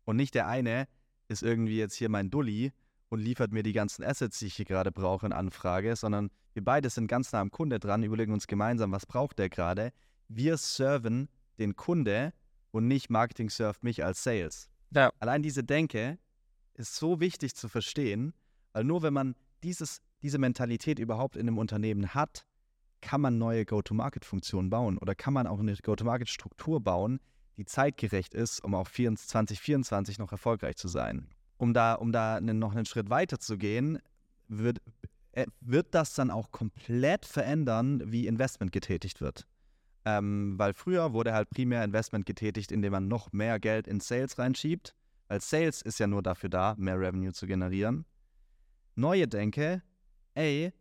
Und 0.04 0.16
nicht 0.16 0.34
der 0.34 0.46
eine 0.46 0.86
ist 1.28 1.42
irgendwie 1.42 1.78
jetzt 1.78 1.94
hier 1.94 2.08
mein 2.08 2.30
Dulli 2.30 2.72
und 3.08 3.20
liefert 3.20 3.52
mir 3.52 3.62
die 3.62 3.72
ganzen 3.72 4.04
Assets, 4.04 4.38
die 4.38 4.46
ich 4.46 4.54
hier 4.54 4.64
gerade 4.64 4.92
brauche 4.92 5.26
in 5.26 5.32
Anfrage, 5.32 5.96
sondern 5.96 6.30
wir 6.54 6.64
beide 6.64 6.90
sind 6.90 7.08
ganz 7.08 7.32
nah 7.32 7.40
am 7.40 7.50
Kunde 7.50 7.78
dran, 7.78 8.02
überlegen 8.02 8.32
uns 8.32 8.46
gemeinsam, 8.46 8.92
was 8.92 9.06
braucht 9.06 9.38
der 9.38 9.48
gerade. 9.48 9.92
Wir 10.28 10.56
serven 10.56 11.28
den 11.58 11.76
Kunde 11.76 12.32
und 12.70 12.88
nicht 12.88 13.10
Marketing 13.10 13.50
servt 13.50 13.84
mich 13.84 14.04
als 14.04 14.22
Sales. 14.22 14.68
Ja. 14.90 15.12
Allein 15.18 15.42
diese 15.42 15.64
Denke 15.64 16.18
ist 16.74 16.96
so 16.96 17.20
wichtig 17.20 17.54
zu 17.54 17.68
verstehen, 17.68 18.34
weil 18.72 18.84
nur 18.84 19.02
wenn 19.02 19.14
man 19.14 19.34
dieses, 19.62 20.00
diese 20.22 20.38
Mentalität 20.38 20.98
überhaupt 20.98 21.36
in 21.36 21.48
einem 21.48 21.58
Unternehmen 21.58 22.14
hat, 22.14 22.46
kann 23.00 23.20
man 23.20 23.38
neue 23.38 23.64
Go-to-Market-Funktionen 23.64 24.70
bauen 24.70 24.98
oder 24.98 25.14
kann 25.14 25.34
man 25.34 25.46
auch 25.46 25.60
eine 25.60 25.74
Go-to-Market-Struktur 25.74 26.80
bauen, 26.80 27.20
die 27.56 27.64
zeitgerecht 27.64 28.34
ist, 28.34 28.62
um 28.64 28.74
auch 28.74 28.88
2024 28.88 30.18
noch 30.18 30.32
erfolgreich 30.32 30.76
zu 30.76 30.88
sein. 30.88 31.28
Um 31.58 31.72
da, 31.72 31.94
um 31.94 32.12
da 32.12 32.40
noch 32.40 32.72
einen 32.72 32.84
Schritt 32.84 33.08
weiter 33.08 33.38
zu 33.38 33.56
gehen, 33.56 33.98
wird, 34.48 34.78
äh, 35.32 35.46
wird 35.60 35.94
das 35.94 36.14
dann 36.14 36.30
auch 36.30 36.50
komplett 36.50 37.24
verändern, 37.24 38.02
wie 38.04 38.26
Investment 38.26 38.72
getätigt 38.72 39.20
wird. 39.20 39.46
Ähm, 40.04 40.54
weil 40.58 40.74
früher 40.74 41.12
wurde 41.12 41.32
halt 41.32 41.50
primär 41.50 41.82
Investment 41.82 42.26
getätigt, 42.26 42.70
indem 42.70 42.92
man 42.92 43.08
noch 43.08 43.32
mehr 43.32 43.58
Geld 43.58 43.88
in 43.88 44.00
Sales 44.00 44.38
reinschiebt, 44.38 44.94
weil 45.28 45.40
Sales 45.40 45.82
ist 45.82 45.98
ja 45.98 46.06
nur 46.06 46.22
dafür 46.22 46.48
da, 46.48 46.74
mehr 46.78 46.98
Revenue 46.98 47.32
zu 47.32 47.46
generieren. 47.46 48.04
Neue 48.96 49.28
Denke, 49.28 49.82
ey, 50.34 50.72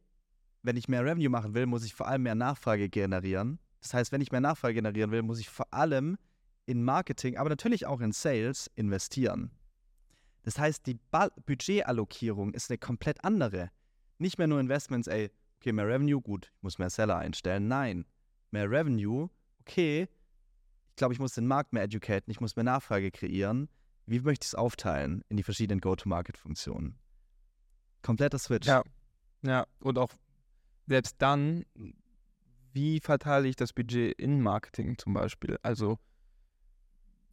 wenn 0.63 0.78
ich 0.78 0.88
mehr 0.88 1.04
Revenue 1.04 1.30
machen 1.30 1.54
will, 1.54 1.65
muss 1.65 1.84
ich 1.84 1.93
vor 1.93 2.08
allem 2.08 2.23
mehr 2.23 2.34
Nachfrage 2.34 2.89
generieren. 2.89 3.60
Das 3.82 3.93
heißt, 3.93 4.12
wenn 4.12 4.21
ich 4.21 4.32
mehr 4.32 4.41
Nachfrage 4.41 4.73
generieren 4.73 5.12
will, 5.12 5.21
muss 5.21 5.39
ich 5.39 5.49
vor 5.49 5.71
allem 5.73 6.17
in 6.65 6.84
Marketing, 6.84 7.38
aber 7.38 7.49
natürlich 7.49 7.86
auch 7.86 7.99
in 7.99 8.13
Sales 8.13 8.71
investieren. 8.75 9.51
Das 10.43 10.58
heißt, 10.58 10.88
die 10.88 10.97
ba 11.12 11.30
Budgetallokierung 11.45 12.54
ist 12.54 12.71
eine 12.71 12.78
komplett 12.78 13.23
andere. 13.23 13.69
Nicht 14.17 14.38
mehr 14.38 14.47
nur 14.47 14.60
Investments, 14.60 15.08
ey, 15.08 15.30
okay, 15.60 15.73
mehr 15.73 15.88
Revenue, 15.88 16.21
gut, 16.21 16.51
ich 16.56 16.63
muss 16.63 16.80
mehr 16.80 16.89
Seller 16.89 17.17
einstellen. 17.17 17.67
Nein, 17.67 18.06
mehr 18.51 18.71
Revenue, 18.71 19.30
okay, 19.60 20.08
ich 20.91 20.95
glaube, 20.95 21.13
ich 21.13 21.19
muss 21.19 21.34
den 21.34 21.47
Markt 21.47 21.73
mehr 21.73 21.84
educaten, 21.84 22.32
ich 22.32 22.39
muss 22.39 22.56
mehr 22.56 22.63
Nachfrage 22.63 23.12
kreieren. 23.12 23.67
Wie 24.06 24.21
möchte 24.21 24.45
ich 24.45 24.49
es 24.51 24.56
aufteilen 24.56 25.23
in 25.28 25.36
die 25.36 25.43
verschiedenen 25.43 25.82
Go-to-Market-Funktionen? 25.82 26.97
Kompletter 28.05 28.37
Switch. 28.37 28.67
Ja. 28.67 28.83
ja, 29.41 29.65
und 29.79 29.97
auch 29.97 30.11
selbst 30.85 31.15
dann, 31.17 31.65
wie 32.71 32.99
verteile 32.99 33.47
ich 33.47 33.55
das 33.55 33.73
Budget 33.73 34.13
in 34.19 34.41
Marketing 34.41 34.97
zum 34.99 35.15
Beispiel? 35.15 35.57
Also, 35.63 35.97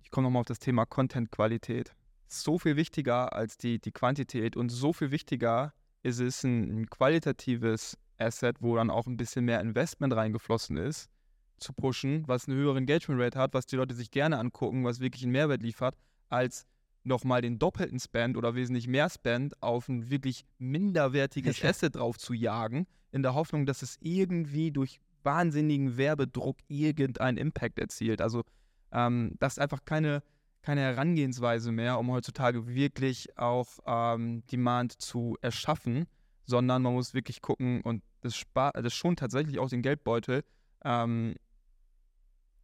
ich 0.02 0.11
komme 0.11 0.26
nochmal 0.26 0.40
auf 0.40 0.46
das 0.46 0.61
Thema 0.61 0.87
Content-Qualität. 0.87 1.94
So 2.26 2.58
viel 2.58 2.76
wichtiger 2.76 3.35
als 3.35 3.58
die, 3.58 3.80
die 3.80 3.92
Quantität 3.92 4.56
und 4.56 4.70
so 4.70 4.94
viel 4.94 5.11
wichtiger 5.11 5.74
ist 6.02 6.20
es, 6.20 6.42
ein, 6.42 6.80
ein 6.80 6.87
qualitatives 6.88 7.98
Asset, 8.16 8.56
wo 8.61 8.76
dann 8.76 8.88
auch 8.88 9.06
ein 9.06 9.18
bisschen 9.18 9.44
mehr 9.44 9.61
Investment 9.61 10.14
reingeflossen 10.14 10.78
ist, 10.78 11.11
zu 11.58 11.74
pushen, 11.74 12.26
was 12.26 12.48
eine 12.48 12.56
höhere 12.56 12.78
Engagement 12.78 13.20
Rate 13.20 13.38
hat, 13.38 13.52
was 13.52 13.66
die 13.66 13.76
Leute 13.76 13.94
sich 13.94 14.11
gerne 14.11 14.38
angucken, 14.38 14.85
was 14.85 15.00
wirklich 15.00 15.22
einen 15.24 15.32
Mehrwert 15.32 15.62
liefert, 15.62 15.96
als 16.30 16.66
nochmal 17.04 17.42
den 17.42 17.58
doppelten 17.58 17.98
Spend 17.98 18.36
oder 18.36 18.54
wesentlich 18.54 18.86
mehr 18.86 19.10
Spend 19.10 19.60
auf 19.62 19.88
ein 19.88 20.10
wirklich 20.10 20.44
minderwertiges 20.58 21.62
Asset 21.64 21.96
drauf 21.96 22.18
zu 22.18 22.32
jagen, 22.32 22.86
in 23.10 23.22
der 23.22 23.34
Hoffnung, 23.34 23.66
dass 23.66 23.82
es 23.82 23.98
irgendwie 24.00 24.70
durch 24.70 25.00
wahnsinnigen 25.22 25.96
Werbedruck 25.96 26.58
irgendeinen 26.68 27.38
Impact 27.38 27.78
erzielt. 27.78 28.20
Also 28.20 28.42
ähm, 28.90 29.34
das 29.38 29.54
ist 29.54 29.58
einfach 29.58 29.84
keine, 29.84 30.22
keine 30.62 30.80
Herangehensweise 30.80 31.72
mehr, 31.72 31.98
um 31.98 32.10
heutzutage 32.10 32.66
wirklich 32.66 33.36
auch 33.36 33.68
ähm, 33.86 34.44
Demand 34.46 35.00
zu 35.00 35.36
erschaffen, 35.40 36.06
sondern 36.44 36.82
man 36.82 36.94
muss 36.94 37.14
wirklich 37.14 37.40
gucken 37.40 37.82
und 37.82 38.02
das, 38.20 38.36
spart, 38.36 38.76
das 38.76 38.94
schont 38.94 39.18
tatsächlich 39.18 39.58
auch 39.58 39.68
den 39.68 39.82
Geldbeutel. 39.82 40.44
Ähm, 40.84 41.34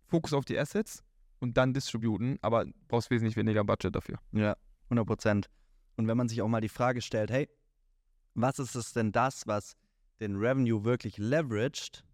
Fokus 0.06 0.32
auf 0.32 0.44
die 0.44 0.58
Assets 0.58 1.04
und 1.40 1.56
dann 1.56 1.72
distributen, 1.72 2.38
aber 2.42 2.66
brauchst 2.88 3.10
wesentlich 3.10 3.36
weniger 3.36 3.64
Budget 3.64 3.94
dafür. 3.94 4.18
Ja, 4.32 4.56
100 4.84 5.06
Prozent. 5.06 5.50
Und 5.96 6.06
wenn 6.06 6.16
man 6.16 6.28
sich 6.28 6.42
auch 6.42 6.48
mal 6.48 6.60
die 6.60 6.68
Frage 6.68 7.02
stellt, 7.02 7.30
hey, 7.30 7.48
was 8.34 8.58
ist 8.58 8.74
es 8.74 8.92
denn 8.92 9.12
das, 9.12 9.46
was 9.46 9.74
den 10.20 10.36
Revenue 10.36 10.84
wirklich 10.84 11.18
leveraged, 11.18 12.04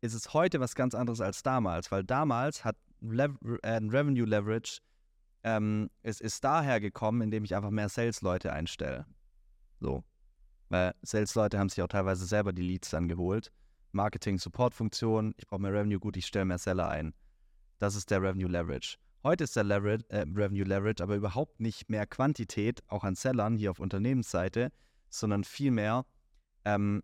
ist 0.00 0.14
es 0.14 0.32
heute 0.34 0.60
was 0.60 0.74
ganz 0.74 0.94
anderes 0.94 1.20
als 1.20 1.42
damals, 1.42 1.90
weil 1.90 2.04
damals 2.04 2.64
hat 2.64 2.76
Lev 3.00 3.34
äh, 3.62 3.76
Revenue 3.76 4.26
Leverage 4.26 4.80
ähm, 5.44 5.90
es 6.02 6.20
ist 6.20 6.44
daher 6.44 6.80
gekommen, 6.80 7.20
indem 7.20 7.44
ich 7.44 7.54
einfach 7.54 7.70
mehr 7.70 7.88
Sales-Leute 7.88 8.52
einstelle. 8.52 9.06
So. 9.80 10.04
Weil 10.68 10.94
Sales-Leute 11.02 11.58
haben 11.58 11.68
sich 11.68 11.82
auch 11.82 11.88
teilweise 11.88 12.26
selber 12.26 12.52
die 12.52 12.62
Leads 12.62 12.90
dann 12.90 13.08
geholt. 13.08 13.50
Marketing-Support-Funktion, 13.92 15.34
ich 15.36 15.46
brauche 15.46 15.60
mehr 15.60 15.72
Revenue, 15.72 15.98
gut, 15.98 16.16
ich 16.16 16.26
stelle 16.26 16.44
mehr 16.44 16.58
Seller 16.58 16.88
ein. 16.88 17.12
Das 17.82 17.96
ist 17.96 18.12
der 18.12 18.22
Revenue 18.22 18.48
Leverage. 18.48 18.96
Heute 19.24 19.42
ist 19.42 19.56
der 19.56 19.64
Leverage, 19.64 20.08
äh, 20.08 20.20
Revenue 20.20 20.62
Leverage 20.62 21.02
aber 21.02 21.16
überhaupt 21.16 21.58
nicht 21.58 21.90
mehr 21.90 22.06
Quantität, 22.06 22.80
auch 22.86 23.02
an 23.02 23.16
Sellern 23.16 23.56
hier 23.56 23.72
auf 23.72 23.80
Unternehmensseite, 23.80 24.70
sondern 25.10 25.42
vielmehr 25.42 26.06
ähm, 26.64 27.02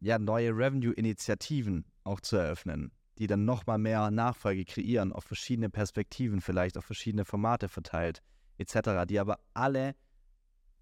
ja, 0.00 0.18
neue 0.18 0.50
Revenue-Initiativen 0.50 1.84
auch 2.02 2.18
zu 2.18 2.34
eröffnen, 2.34 2.90
die 3.18 3.28
dann 3.28 3.44
nochmal 3.44 3.78
mehr 3.78 4.10
Nachfrage 4.10 4.64
kreieren, 4.64 5.12
auf 5.12 5.22
verschiedene 5.22 5.70
Perspektiven 5.70 6.40
vielleicht, 6.40 6.76
auf 6.76 6.86
verschiedene 6.86 7.24
Formate 7.24 7.68
verteilt, 7.68 8.20
etc., 8.58 9.06
die 9.08 9.20
aber 9.20 9.38
alle 9.54 9.94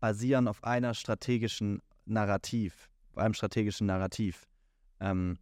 basieren 0.00 0.48
auf 0.48 0.64
einer 0.64 0.94
strategischen 0.94 1.82
Narrativ, 2.06 2.88
auf 3.10 3.18
einem 3.18 3.34
strategischen 3.34 3.88
Narrativ. 3.88 4.48
Ähm, 5.00 5.38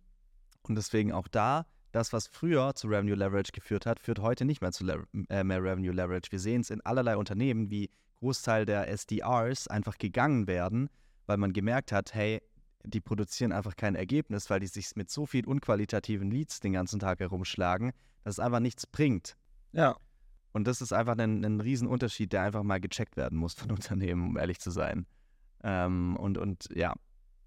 und 0.62 0.74
deswegen 0.74 1.12
auch 1.12 1.28
da 1.28 1.66
das, 1.96 2.12
was 2.12 2.26
früher 2.26 2.74
zu 2.74 2.88
Revenue 2.88 3.14
Leverage 3.14 3.52
geführt 3.52 3.86
hat, 3.86 3.98
führt 3.98 4.18
heute 4.18 4.44
nicht 4.44 4.60
mehr 4.60 4.70
zu 4.70 4.84
Le 4.84 5.02
äh, 5.30 5.42
mehr 5.42 5.62
Revenue 5.62 5.92
Leverage. 5.92 6.30
Wir 6.30 6.38
sehen 6.38 6.60
es 6.60 6.68
in 6.68 6.82
allerlei 6.82 7.16
Unternehmen, 7.16 7.70
wie 7.70 7.90
Großteil 8.16 8.66
der 8.66 8.88
SDRs 8.88 9.66
einfach 9.68 9.96
gegangen 9.96 10.46
werden, 10.46 10.90
weil 11.24 11.38
man 11.38 11.54
gemerkt 11.54 11.92
hat, 11.92 12.14
hey, 12.14 12.42
die 12.84 13.00
produzieren 13.00 13.50
einfach 13.50 13.76
kein 13.76 13.94
Ergebnis, 13.94 14.50
weil 14.50 14.60
die 14.60 14.66
sich 14.66 14.94
mit 14.94 15.10
so 15.10 15.24
viel 15.24 15.46
unqualitativen 15.46 16.30
Leads 16.30 16.60
den 16.60 16.74
ganzen 16.74 17.00
Tag 17.00 17.18
herumschlagen, 17.20 17.92
dass 18.24 18.34
es 18.34 18.40
einfach 18.40 18.60
nichts 18.60 18.86
bringt. 18.86 19.36
Ja. 19.72 19.96
Und 20.52 20.66
das 20.66 20.82
ist 20.82 20.92
einfach 20.92 21.16
ein, 21.16 21.44
ein 21.44 21.60
Riesenunterschied, 21.60 22.32
der 22.32 22.42
einfach 22.42 22.62
mal 22.62 22.80
gecheckt 22.80 23.16
werden 23.16 23.38
muss 23.38 23.54
von 23.54 23.70
Unternehmen, 23.72 24.28
um 24.28 24.36
ehrlich 24.36 24.60
zu 24.60 24.70
sein. 24.70 25.06
Ähm, 25.64 26.16
und, 26.16 26.36
und 26.36 26.68
ja, 26.74 26.94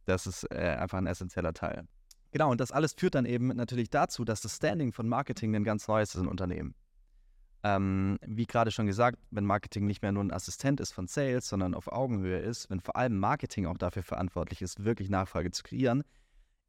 das 0.05 0.25
ist 0.25 0.43
äh, 0.51 0.75
einfach 0.79 0.97
ein 0.97 1.07
essentieller 1.07 1.53
Teil. 1.53 1.87
Genau, 2.31 2.51
und 2.51 2.61
das 2.61 2.71
alles 2.71 2.93
führt 2.93 3.15
dann 3.15 3.25
eben 3.25 3.47
natürlich 3.47 3.89
dazu, 3.89 4.23
dass 4.23 4.41
das 4.41 4.55
Standing 4.55 4.91
von 4.93 5.07
Marketing 5.07 5.55
ein 5.55 5.63
ganz 5.63 5.87
neues 5.87 6.13
ist 6.13 6.21
in 6.21 6.27
Unternehmen. 6.27 6.75
Ähm, 7.61 8.19
wie 8.25 8.45
gerade 8.45 8.71
schon 8.71 8.85
gesagt, 8.85 9.19
wenn 9.31 9.45
Marketing 9.45 9.85
nicht 9.85 10.01
mehr 10.01 10.11
nur 10.11 10.23
ein 10.23 10.31
Assistent 10.31 10.79
ist 10.79 10.93
von 10.93 11.07
Sales, 11.07 11.49
sondern 11.49 11.73
auf 11.73 11.91
Augenhöhe 11.91 12.39
ist, 12.39 12.69
wenn 12.69 12.79
vor 12.79 12.95
allem 12.95 13.17
Marketing 13.17 13.65
auch 13.65 13.77
dafür 13.77 14.03
verantwortlich 14.03 14.61
ist, 14.61 14.85
wirklich 14.85 15.09
Nachfrage 15.09 15.51
zu 15.51 15.63
kreieren, 15.63 16.03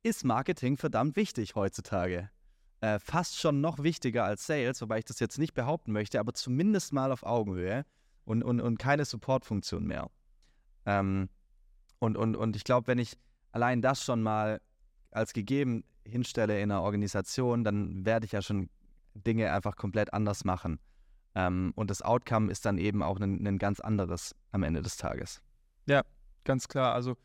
ist 0.03 0.25
Marketing 0.25 0.77
verdammt 0.77 1.15
wichtig 1.15 1.55
heutzutage. 1.55 2.31
Äh, 2.81 2.99
fast 2.99 3.39
schon 3.39 3.61
noch 3.61 3.79
wichtiger 3.81 4.25
als 4.25 4.47
Sales, 4.47 4.81
wobei 4.81 4.99
ich 4.99 5.05
das 5.05 5.21
jetzt 5.21 5.39
nicht 5.39 5.55
behaupten 5.55 5.93
möchte, 5.93 6.19
aber 6.19 6.33
zumindest 6.33 6.93
mal 6.93 7.13
auf 7.13 7.23
Augenhöhe 7.23 7.85
und, 8.25 8.43
und, 8.43 8.61
und 8.61 8.79
keine 8.79 9.05
Supportfunktion 9.05 9.87
mehr. 9.87 10.11
Ähm, 10.87 11.29
und, 11.99 12.17
und, 12.17 12.35
und 12.35 12.57
ich 12.57 12.65
glaube, 12.65 12.87
wenn 12.87 12.99
ich 12.99 13.17
allein 13.53 13.83
das 13.83 14.03
schon 14.03 14.23
mal 14.23 14.61
als 15.11 15.33
gegeben 15.33 15.85
hinstelle 16.05 16.61
in 16.61 16.71
einer 16.71 16.83
Organisation, 16.83 17.65
dann 17.65 18.05
werde 18.05 18.27
ich 18.27 18.33
ja 18.33 18.43
schon 18.43 18.69
Dinge 19.15 19.53
einfach 19.53 19.77
komplett 19.77 20.13
anders 20.13 20.45
machen. 20.45 20.79
Ähm, 21.35 21.73
und 21.77 21.91
das 21.91 22.03
Outcome 22.03 22.51
ist 22.51 22.65
dann 22.67 22.79
eben 22.79 23.03
auch 23.03 23.21
ein, 23.21 23.47
ein 23.47 23.59
ganz 23.59 23.81
anderes 23.81 24.35
am 24.53 24.63
Ende 24.63 24.83
des 24.83 24.97
Tages. 24.97 25.41
Ja, 25.87 26.03
ganz 26.45 26.69
klar. 26.69 26.95
Also 26.95 27.17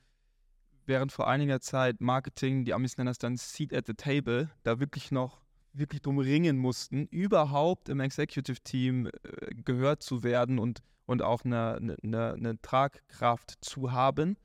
während 0.86 1.12
vor 1.12 1.28
einiger 1.28 1.60
Zeit 1.60 2.02
Marketing, 2.02 2.66
die 2.66 2.74
Amis 2.74 2.98
nennen 2.98 3.08
das 3.08 3.18
dann 3.18 3.38
Seat 3.38 3.74
at 3.74 3.88
the 3.88 3.94
Table, 3.94 4.50
da 4.64 4.80
wirklich 4.80 5.12
noch 5.12 5.42
wirklich 5.74 6.02
drum 6.02 6.20
ringen 6.20 6.58
mussten, 6.58 7.08
überhaupt 7.08 7.90
im 7.90 8.00
Executive 8.00 8.62
Team 8.62 9.08
äh, 9.08 9.12
gehört 9.56 10.04
zu 10.04 10.24
werden 10.24 10.58
und, 10.58 10.82
und 11.06 11.22
auch 11.22 11.44
eine, 11.44 11.98
eine, 12.02 12.34
eine 12.34 12.62
Tragkraft 12.62 13.58
zu 13.62 13.92
haben, 13.92 14.38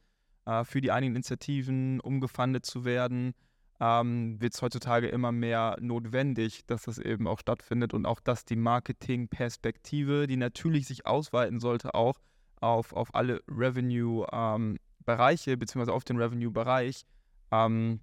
äh, 0.51 0.65
für 0.65 0.81
die 0.81 0.91
einigen 0.91 1.15
Initiativen 1.15 2.01
umgefundet 2.01 2.67
zu 2.67 2.85
werden, 2.85 3.35
ähm, 3.79 4.41
wird 4.41 4.55
es 4.55 4.63
heutzutage 4.63 5.09
immer 5.09 5.33
mehr 5.33 5.77
notwendig, 5.81 6.67
dass 6.67 6.83
das 6.83 6.99
eben 6.99 7.29
auch 7.29 7.39
stattfindet 7.39 7.95
und 7.95 8.05
auch, 8.05 8.21
dass 8.21 8.45
die 8.45 8.57
Marketing-Perspektive, 8.57 10.27
die 10.27 10.37
natürlich 10.37 10.87
sich 10.87 11.07
ausweiten 11.07 11.61
sollte, 11.61 11.95
auch 11.95 12.19
auf, 12.61 12.93
auf 12.93 13.15
alle 13.15 13.41
Revenue-Bereiche, 13.49 15.53
ähm, 15.53 15.59
beziehungsweise 15.59 15.95
auf 15.95 16.05
den 16.05 16.19
Revenue-Bereich, 16.19 17.05
ähm, 17.53 18.01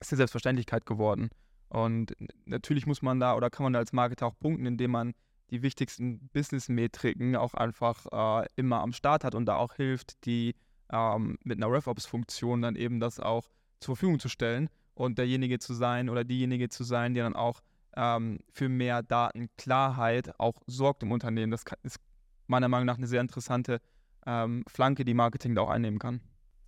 ist 0.00 0.12
eine 0.12 0.18
Selbstverständlichkeit 0.18 0.86
geworden. 0.86 1.30
Und 1.68 2.14
natürlich 2.46 2.86
muss 2.86 3.02
man 3.02 3.18
da 3.18 3.34
oder 3.34 3.50
kann 3.50 3.64
man 3.64 3.72
da 3.72 3.80
als 3.80 3.92
Marketer 3.92 4.26
auch 4.26 4.38
punkten, 4.38 4.66
indem 4.66 4.92
man 4.92 5.14
die 5.50 5.62
wichtigsten 5.62 6.28
Business-Metriken 6.28 7.36
auch 7.36 7.54
einfach 7.54 8.42
äh, 8.42 8.46
immer 8.56 8.80
am 8.80 8.92
Start 8.92 9.24
hat 9.24 9.34
und 9.34 9.46
da 9.46 9.56
auch 9.56 9.74
hilft, 9.74 10.24
die 10.24 10.54
ähm, 10.92 11.38
mit 11.42 11.58
einer 11.58 11.70
RevOps-Funktion 11.70 12.62
dann 12.62 12.76
eben 12.76 13.00
das 13.00 13.20
auch 13.20 13.48
zur 13.80 13.96
Verfügung 13.96 14.18
zu 14.18 14.28
stellen 14.28 14.68
und 14.94 15.18
derjenige 15.18 15.58
zu 15.58 15.74
sein 15.74 16.08
oder 16.08 16.24
diejenige 16.24 16.68
zu 16.68 16.84
sein, 16.84 17.14
die 17.14 17.20
dann 17.20 17.36
auch 17.36 17.60
ähm, 17.96 18.40
für 18.50 18.68
mehr 18.68 19.02
Datenklarheit 19.02 20.38
auch 20.38 20.62
sorgt 20.66 21.02
im 21.02 21.12
Unternehmen. 21.12 21.50
Das 21.50 21.64
ist 21.82 21.98
meiner 22.46 22.68
Meinung 22.68 22.86
nach 22.86 22.98
eine 22.98 23.06
sehr 23.06 23.20
interessante 23.20 23.80
ähm, 24.26 24.64
Flanke, 24.68 25.04
die 25.04 25.14
Marketing 25.14 25.54
da 25.54 25.62
auch 25.62 25.70
einnehmen 25.70 25.98
kann. 25.98 26.20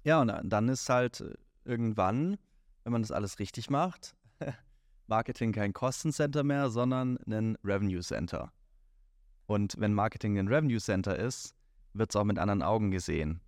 Ja, 0.05 0.21
und 0.21 0.33
dann 0.45 0.69
ist 0.69 0.89
halt 0.89 1.25
irgendwann, 1.65 2.39
wenn 2.85 2.93
man 2.93 3.03
das 3.03 3.13
alles 3.13 3.39
richtig 3.39 3.69
macht, 3.71 4.15
Marketing 5.07 5.53
kein 5.53 5.73
Kostencenter 5.73 6.45
mehr, 6.45 6.71
sondern 6.71 7.19
ein 7.27 7.57
Revenue 7.65 8.01
Center. 8.01 8.53
Und 9.47 9.75
wenn 9.79 9.95
Marketing 9.95 10.39
ein 10.39 10.49
Revenue 10.49 10.79
Center 10.79 11.17
ist, 11.17 11.55
wird 11.95 12.11
es 12.11 12.17
auch 12.17 12.25
mit 12.25 12.39
anderen 12.39 12.63
Augen 12.63 12.91
gesehen. 12.91 13.41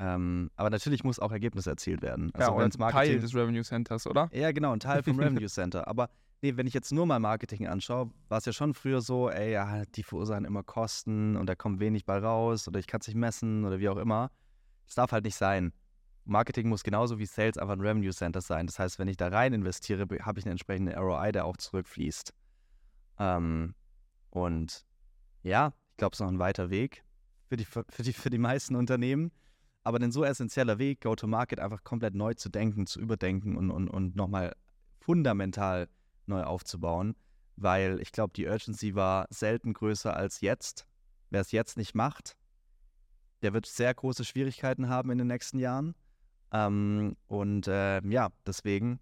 Ähm, 0.00 0.50
aber 0.56 0.70
natürlich 0.70 1.02
muss 1.02 1.18
auch 1.18 1.32
Ergebnis 1.32 1.66
erzielt 1.66 2.02
werden. 2.02 2.30
Also 2.34 2.50
ja, 2.50 2.56
oder 2.56 2.64
ein 2.64 2.92
Teil 2.92 3.18
des 3.18 3.34
Revenue 3.34 3.64
Centers, 3.64 4.06
oder? 4.06 4.30
Ja, 4.32 4.52
genau, 4.52 4.72
ein 4.72 4.80
Teil 4.80 5.02
vom 5.02 5.18
Revenue 5.20 5.48
Center. 5.48 5.88
Aber 5.88 6.08
nee, 6.40 6.56
wenn 6.56 6.68
ich 6.68 6.74
jetzt 6.74 6.92
nur 6.92 7.04
mal 7.04 7.18
Marketing 7.18 7.66
anschaue, 7.66 8.10
war 8.28 8.38
es 8.38 8.44
ja 8.44 8.52
schon 8.52 8.74
früher 8.74 9.00
so, 9.00 9.28
ey, 9.28 9.52
ja, 9.52 9.84
die 9.96 10.04
verursachen 10.04 10.44
immer 10.44 10.62
Kosten 10.62 11.36
und 11.36 11.46
da 11.46 11.56
kommt 11.56 11.80
wenig 11.80 12.04
bei 12.04 12.18
raus 12.18 12.68
oder 12.68 12.78
ich 12.78 12.86
kann 12.86 13.00
es 13.00 13.08
nicht 13.08 13.16
messen 13.16 13.64
oder 13.64 13.80
wie 13.80 13.88
auch 13.88 13.96
immer. 13.96 14.30
Das 14.86 14.94
darf 14.94 15.10
halt 15.10 15.24
nicht 15.24 15.36
sein. 15.36 15.72
Marketing 16.24 16.68
muss 16.68 16.84
genauso 16.84 17.18
wie 17.18 17.26
Sales 17.26 17.58
einfach 17.58 17.74
ein 17.74 17.80
Revenue 17.80 18.12
Center 18.12 18.40
sein. 18.40 18.66
Das 18.66 18.78
heißt, 18.78 18.98
wenn 18.98 19.08
ich 19.08 19.16
da 19.16 19.28
rein 19.28 19.52
investiere, 19.52 20.06
habe 20.22 20.38
ich 20.38 20.44
einen 20.44 20.52
entsprechenden 20.52 20.96
ROI, 20.96 21.32
der 21.32 21.44
auch 21.44 21.56
zurückfließt. 21.56 22.32
Ähm, 23.18 23.74
und 24.30 24.86
ja, 25.42 25.72
ich 25.90 25.96
glaube, 25.96 26.12
es 26.12 26.20
ist 26.20 26.24
noch 26.24 26.32
ein 26.32 26.38
weiter 26.38 26.70
Weg 26.70 27.02
für 27.48 27.56
die, 27.56 27.64
für, 27.64 27.84
die, 28.02 28.12
für 28.12 28.30
die 28.30 28.38
meisten 28.38 28.76
Unternehmen. 28.76 29.32
Aber 29.84 30.00
ein 30.00 30.12
so 30.12 30.24
essentieller 30.24 30.78
Weg, 30.78 31.00
Go-to-Market 31.00 31.60
einfach 31.60 31.82
komplett 31.84 32.14
neu 32.14 32.34
zu 32.34 32.48
denken, 32.48 32.86
zu 32.86 33.00
überdenken 33.00 33.56
und, 33.56 33.70
und, 33.70 33.88
und 33.88 34.16
nochmal 34.16 34.54
fundamental 35.00 35.88
neu 36.26 36.42
aufzubauen, 36.42 37.16
weil 37.56 38.00
ich 38.00 38.12
glaube, 38.12 38.32
die 38.34 38.46
Urgency 38.46 38.94
war 38.94 39.26
selten 39.30 39.72
größer 39.72 40.14
als 40.14 40.40
jetzt. 40.40 40.86
Wer 41.30 41.40
es 41.40 41.52
jetzt 41.52 41.76
nicht 41.76 41.94
macht, 41.94 42.36
der 43.42 43.52
wird 43.52 43.66
sehr 43.66 43.92
große 43.94 44.24
Schwierigkeiten 44.24 44.88
haben 44.88 45.10
in 45.10 45.18
den 45.18 45.26
nächsten 45.26 45.58
Jahren. 45.58 45.94
Ähm, 46.52 47.16
und 47.26 47.68
äh, 47.68 48.00
ja, 48.06 48.30
deswegen 48.46 49.00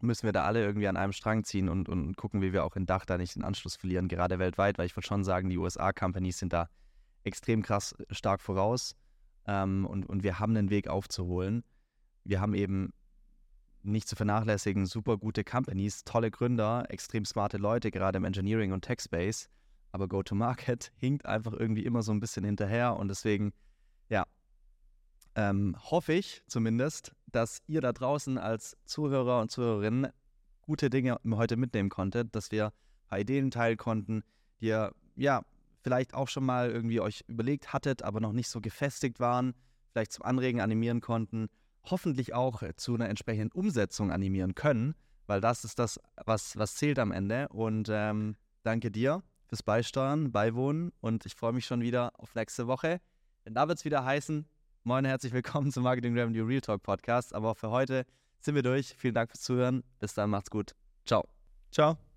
müssen 0.00 0.24
wir 0.24 0.32
da 0.32 0.44
alle 0.44 0.64
irgendwie 0.64 0.88
an 0.88 0.96
einem 0.96 1.12
Strang 1.12 1.44
ziehen 1.44 1.68
und, 1.68 1.88
und 1.88 2.16
gucken, 2.16 2.40
wie 2.42 2.52
wir 2.52 2.64
auch 2.64 2.76
in 2.76 2.86
Dach 2.86 3.04
da 3.04 3.18
nicht 3.18 3.36
den 3.36 3.44
Anschluss 3.44 3.76
verlieren, 3.76 4.08
gerade 4.08 4.38
weltweit, 4.38 4.78
weil 4.78 4.86
ich 4.86 4.96
würde 4.96 5.06
schon 5.06 5.24
sagen, 5.24 5.50
die 5.50 5.58
USA-Companies 5.58 6.38
sind 6.38 6.52
da 6.52 6.68
extrem 7.22 7.62
krass 7.62 7.94
stark 8.10 8.40
voraus. 8.40 8.96
Ähm, 9.50 9.84
und, 9.84 10.08
und 10.08 10.22
wir 10.22 10.38
haben 10.38 10.56
einen 10.56 10.70
Weg 10.70 10.86
aufzuholen. 10.86 11.64
Wir 12.22 12.40
haben 12.40 12.54
eben 12.54 12.92
nicht 13.82 14.06
zu 14.06 14.14
vernachlässigen 14.14 14.86
super 14.86 15.16
gute 15.16 15.42
Companies, 15.42 16.04
tolle 16.04 16.30
Gründer, 16.30 16.84
extrem 16.88 17.24
smarte 17.24 17.56
Leute, 17.56 17.90
gerade 17.90 18.18
im 18.18 18.24
Engineering 18.24 18.70
und 18.70 18.82
Tech 18.82 19.00
Space. 19.00 19.48
Aber 19.90 20.06
Go-to-Market 20.06 20.92
hinkt 20.98 21.26
einfach 21.26 21.52
irgendwie 21.52 21.84
immer 21.84 22.02
so 22.02 22.12
ein 22.12 22.20
bisschen 22.20 22.44
hinterher. 22.44 22.96
Und 22.96 23.08
deswegen, 23.08 23.52
ja, 24.08 24.24
ähm, 25.34 25.74
hoffe 25.80 26.12
ich 26.12 26.44
zumindest, 26.46 27.12
dass 27.26 27.60
ihr 27.66 27.80
da 27.80 27.92
draußen 27.92 28.38
als 28.38 28.76
Zuhörer 28.84 29.40
und 29.40 29.50
Zuhörerinnen 29.50 30.12
gute 30.62 30.90
Dinge 30.90 31.18
heute 31.28 31.56
mitnehmen 31.56 31.88
konntet, 31.88 32.36
dass 32.36 32.52
wir 32.52 32.66
ein 32.66 33.08
paar 33.08 33.18
Ideen 33.18 33.50
teilen 33.50 33.76
konnten, 33.76 34.22
die 34.60 34.66
ihr 34.66 34.92
ja 35.16 35.42
vielleicht 35.82 36.14
auch 36.14 36.28
schon 36.28 36.44
mal 36.44 36.70
irgendwie 36.70 37.00
euch 37.00 37.24
überlegt 37.26 37.72
hattet, 37.72 38.02
aber 38.02 38.20
noch 38.20 38.32
nicht 38.32 38.48
so 38.48 38.60
gefestigt 38.60 39.20
waren, 39.20 39.54
vielleicht 39.92 40.12
zum 40.12 40.24
Anregen 40.24 40.60
animieren 40.60 41.00
konnten, 41.00 41.48
hoffentlich 41.84 42.34
auch 42.34 42.62
zu 42.76 42.94
einer 42.94 43.08
entsprechenden 43.08 43.50
Umsetzung 43.52 44.10
animieren 44.10 44.54
können, 44.54 44.94
weil 45.26 45.40
das 45.40 45.64
ist 45.64 45.78
das, 45.78 45.98
was, 46.24 46.56
was 46.56 46.74
zählt 46.74 46.98
am 46.98 47.12
Ende. 47.12 47.48
Und 47.48 47.88
ähm, 47.90 48.36
danke 48.62 48.90
dir 48.90 49.22
fürs 49.48 49.62
Beisteuern, 49.62 50.32
Beiwohnen 50.32 50.92
und 51.00 51.26
ich 51.26 51.34
freue 51.34 51.52
mich 51.52 51.66
schon 51.66 51.80
wieder 51.80 52.12
auf 52.18 52.34
nächste 52.34 52.66
Woche. 52.66 53.00
Denn 53.44 53.54
da 53.54 53.68
wird 53.68 53.78
es 53.78 53.84
wieder 53.84 54.04
heißen, 54.04 54.46
moin, 54.84 55.04
herzlich 55.04 55.32
willkommen 55.32 55.72
zum 55.72 55.82
Marketing 55.84 56.16
Revenue 56.16 56.46
Real 56.46 56.60
Talk 56.60 56.82
Podcast. 56.82 57.34
Aber 57.34 57.50
auch 57.50 57.56
für 57.56 57.70
heute 57.70 58.04
sind 58.40 58.54
wir 58.54 58.62
durch. 58.62 58.94
Vielen 58.96 59.14
Dank 59.14 59.30
fürs 59.30 59.42
Zuhören. 59.42 59.82
Bis 59.98 60.14
dann, 60.14 60.30
macht's 60.30 60.50
gut. 60.50 60.74
Ciao. 61.06 61.26
Ciao. 61.72 62.09